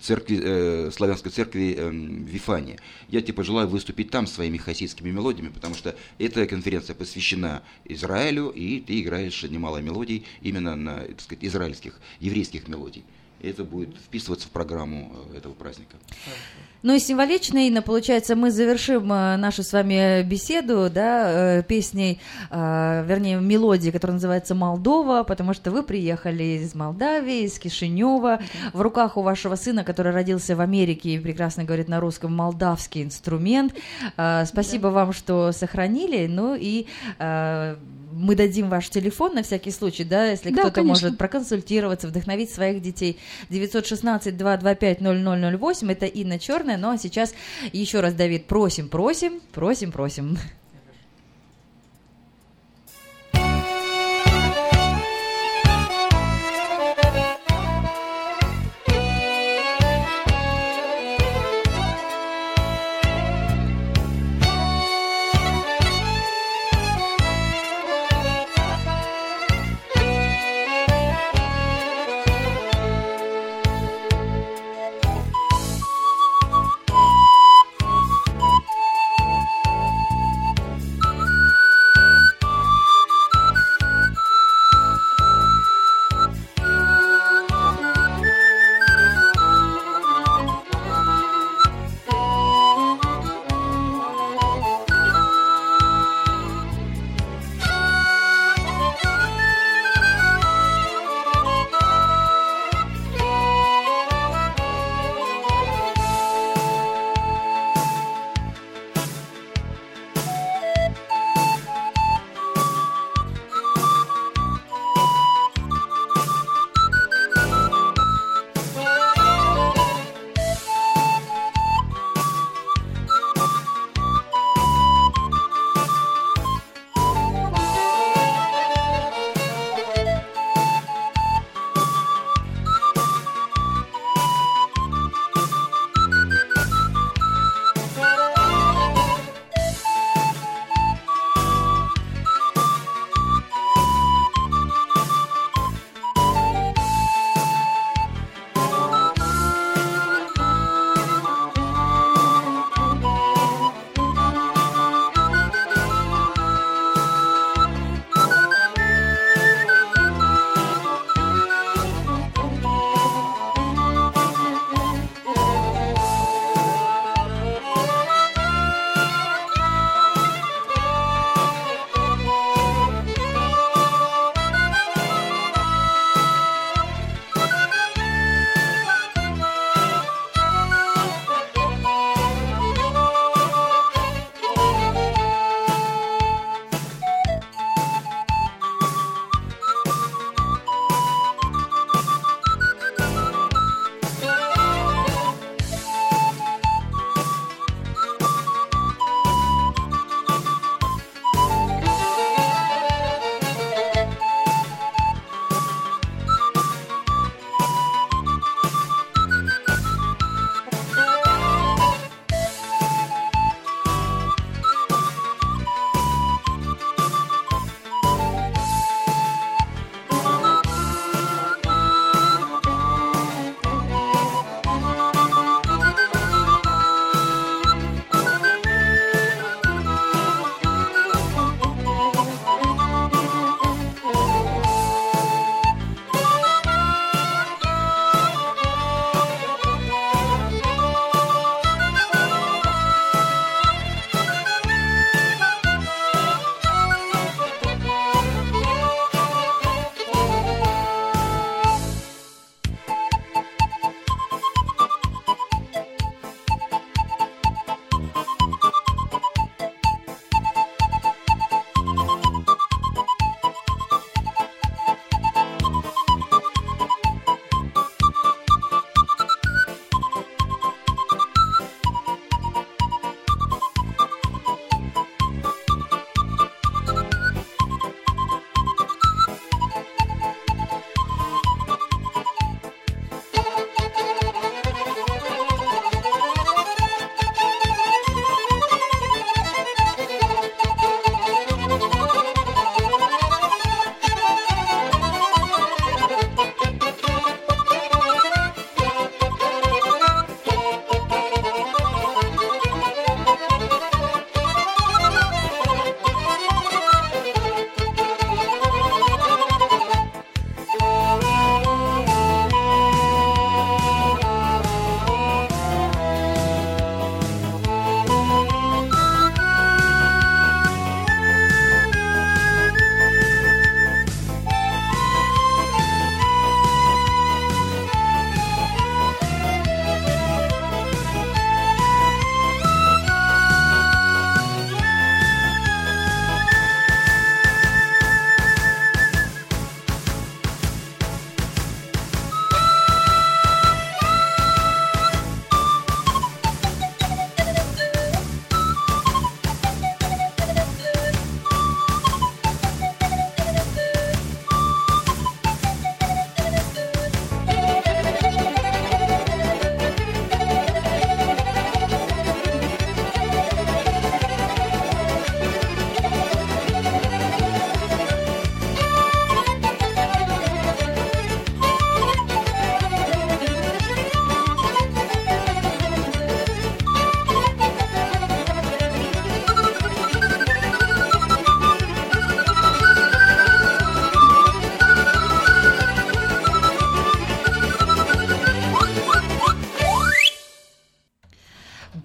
церкви, 0.00 0.40
э, 0.42 0.90
славянской 0.92 1.30
церкви 1.30 1.74
э, 1.76 1.90
Вифания. 1.90 2.78
Я 3.08 3.20
тебе 3.20 3.34
пожелаю 3.34 3.68
выступить 3.68 4.10
там 4.10 4.26
своими 4.26 4.56
хасидскими 4.56 5.10
мелодиями, 5.10 5.50
потому 5.50 5.74
что 5.74 5.94
эта 6.18 6.46
конференция 6.46 6.94
посвящена 6.94 7.62
Израилю, 7.84 8.48
и 8.50 8.80
ты 8.80 9.00
играешь 9.00 9.42
немало 9.42 9.78
мелодий 9.78 10.24
именно 10.42 10.76
на, 10.76 11.00
так 11.00 11.20
сказать, 11.20 11.44
израильских, 11.44 12.00
еврейских 12.20 12.68
мелодий. 12.68 13.04
И 13.40 13.48
это 13.48 13.64
будет 13.64 13.96
вписываться 13.96 14.48
в 14.48 14.50
программу 14.50 15.12
э, 15.32 15.38
этого 15.38 15.54
праздника. 15.54 15.96
Ну 16.82 16.94
и 16.94 16.98
символично, 16.98 17.66
Инна, 17.66 17.82
получается, 17.82 18.34
мы 18.36 18.50
завершим 18.50 19.12
э, 19.12 19.36
нашу 19.36 19.62
с 19.62 19.72
вами 19.74 20.22
беседу, 20.22 20.88
да, 20.88 21.58
э, 21.58 21.62
песней, 21.62 22.20
э, 22.50 23.04
вернее, 23.06 23.38
мелодией, 23.38 23.92
которая 23.92 24.14
называется 24.14 24.54
«Молдова», 24.54 25.22
потому 25.24 25.52
что 25.52 25.70
вы 25.70 25.82
приехали 25.82 26.42
из 26.42 26.74
Молдавии, 26.74 27.42
из 27.42 27.58
Кишинева, 27.58 28.40
в 28.72 28.80
руках 28.80 29.18
у 29.18 29.22
вашего 29.22 29.56
сына, 29.56 29.84
который 29.84 30.12
родился 30.12 30.56
в 30.56 30.62
Америке 30.62 31.10
и 31.10 31.18
прекрасно 31.18 31.64
говорит 31.64 31.88
на 31.88 32.00
русском, 32.00 32.34
молдавский 32.34 33.02
инструмент. 33.02 33.74
Спасибо 34.46 34.88
вам, 34.88 35.12
что 35.12 35.52
сохранили, 35.52 36.26
ну 36.28 36.56
и 36.58 36.86
мы 38.20 38.36
дадим 38.36 38.68
ваш 38.68 38.90
телефон 38.90 39.34
на 39.34 39.42
всякий 39.42 39.70
случай, 39.70 40.04
да, 40.04 40.26
если 40.26 40.50
Да, 40.50 40.60
кто-то 40.62 40.74
конечно. 40.76 41.08
может 41.08 41.18
проконсультироваться, 41.18 42.08
вдохновить 42.08 42.50
своих 42.50 42.82
детей. 42.82 43.18
916-225-0008, 43.50 45.92
это 45.92 46.06
Инна 46.06 46.38
Черная, 46.38 46.76
ну 46.76 46.90
а 46.90 46.98
сейчас 46.98 47.34
еще 47.72 48.00
раз, 48.00 48.14
Давид, 48.14 48.46
просим, 48.46 48.88
просим, 48.88 49.40
просим, 49.52 49.92
просим. 49.92 50.36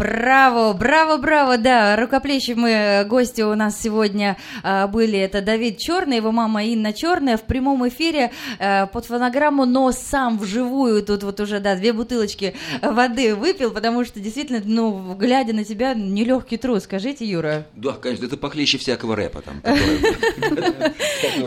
Браво, 0.05 0.73
браво, 0.73 1.17
браво, 1.17 1.57
да, 1.57 1.95
рукоплещем 1.95 2.59
мы, 2.59 2.69
э, 2.69 3.05
гости 3.05 3.41
у 3.41 3.55
нас 3.55 3.81
сегодня 3.81 4.37
э, 4.63 4.85
были, 4.85 5.17
это 5.17 5.41
Давид 5.41 5.79
Черный, 5.79 6.17
его 6.17 6.31
мама 6.31 6.63
Инна 6.63 6.93
Черная, 6.93 7.37
в 7.37 7.41
прямом 7.41 7.87
эфире 7.87 8.31
э, 8.59 8.85
под 8.85 9.05
фонограмму, 9.05 9.65
но 9.65 9.91
сам 9.91 10.37
вживую 10.37 11.03
тут 11.03 11.23
вот 11.23 11.39
уже, 11.39 11.59
да, 11.59 11.75
две 11.75 11.91
бутылочки 11.91 12.53
воды 12.83 13.33
выпил, 13.33 13.71
потому 13.71 14.05
что 14.05 14.19
действительно, 14.19 14.61
ну, 14.63 15.15
глядя 15.15 15.53
на 15.53 15.63
тебя, 15.63 15.95
нелегкий 15.95 16.57
труд, 16.57 16.83
скажите, 16.83 17.25
Юра. 17.25 17.65
Да, 17.73 17.93
конечно, 17.93 18.25
это 18.25 18.37
похлеще 18.37 18.77
всякого 18.77 19.15
рэпа 19.15 19.41
там. 19.41 19.61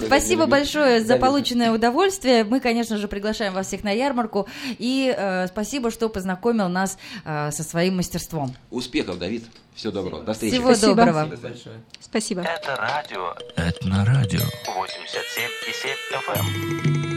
Спасибо 0.05 0.47
большое 0.47 1.01
за 1.01 1.17
полученное 1.17 1.71
удовольствие. 1.71 2.43
Мы, 2.43 2.59
конечно 2.59 2.97
же, 2.97 3.07
приглашаем 3.07 3.55
вас 3.55 3.69
всех 3.69 3.85
на 3.85 3.93
ярмарку. 3.93 4.49
И 4.79 5.15
э, 5.17 5.47
спасибо, 5.47 5.93
что 5.93 6.09
познакомил 6.09 6.69
нас 6.69 6.99
э, 7.25 7.51
со 7.53 7.63
своим 7.63 7.99
мастерством. 7.99 8.48
Успехов, 8.71 9.19
Давид. 9.19 9.45
Всего 9.75 9.93
доброго. 9.93 10.23
До 10.25 10.33
встречи. 10.33 10.55
Всего 10.55 10.75
Спасибо. 10.75 10.95
доброго. 10.95 11.27
Спасибо 11.27 11.49
большое. 11.49 11.81
Спасибо. 12.01 12.41
Это 12.43 12.77
радио 12.77 13.35
Это 13.57 13.87
на 13.89 14.05
радио. 14.05 14.41
87,7 14.67 15.97
FM. 16.27 17.09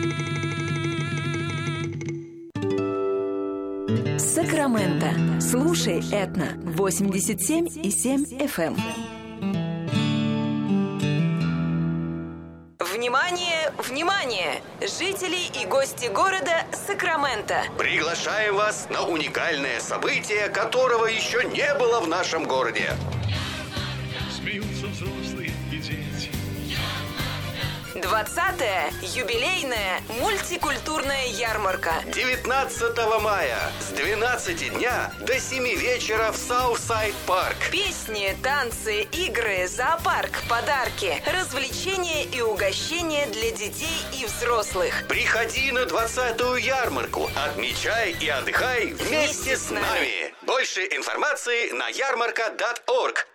Сакраменто. 4.19 5.41
Слушай, 5.41 6.01
Этна. 6.11 6.53
87 6.63 7.67
и 7.83 7.91
7 7.91 8.23
FM. 8.39 8.77
Внимание, 12.81 13.71
внимание! 13.77 14.59
Жители 14.81 15.37
и 15.61 15.67
гости 15.67 16.07
города 16.07 16.65
Сакраменто. 16.73 17.61
Приглашаем 17.77 18.55
вас 18.55 18.87
на 18.89 19.03
уникальное 19.03 19.79
событие, 19.79 20.49
которого 20.49 21.05
еще 21.05 21.43
не 21.43 21.75
было 21.75 21.99
в 21.99 22.07
нашем 22.07 22.45
городе. 22.45 22.89
Смеются 24.35 24.87
взрослые. 24.87 25.30
20-я 28.01 28.89
юбилейная 29.01 30.01
мультикультурная 30.19 31.27
ярмарка. 31.27 31.93
19 32.07 33.21
мая 33.21 33.59
с 33.79 33.91
12 33.93 34.77
дня 34.77 35.13
до 35.21 35.39
7 35.39 35.63
вечера 35.75 36.31
в 36.31 36.37
Southside 36.37 37.13
Park. 37.27 37.55
Песни, 37.71 38.35
танцы, 38.41 39.03
игры, 39.03 39.67
зоопарк, 39.67 40.41
подарки, 40.49 41.21
развлечения 41.31 42.25
и 42.25 42.41
угощения 42.41 43.27
для 43.27 43.51
детей 43.51 44.05
и 44.19 44.25
взрослых. 44.25 45.07
Приходи 45.07 45.71
на 45.71 45.83
20-ю 45.83 46.55
ярмарку, 46.55 47.29
отмечай 47.35 48.15
и 48.19 48.27
отдыхай 48.27 48.87
вместе 48.93 49.55
с 49.55 49.69
нами. 49.69 50.33
Больше 50.41 50.81
информации 50.81 51.71
на 51.71 51.87
ярмарка.орг 51.89 53.27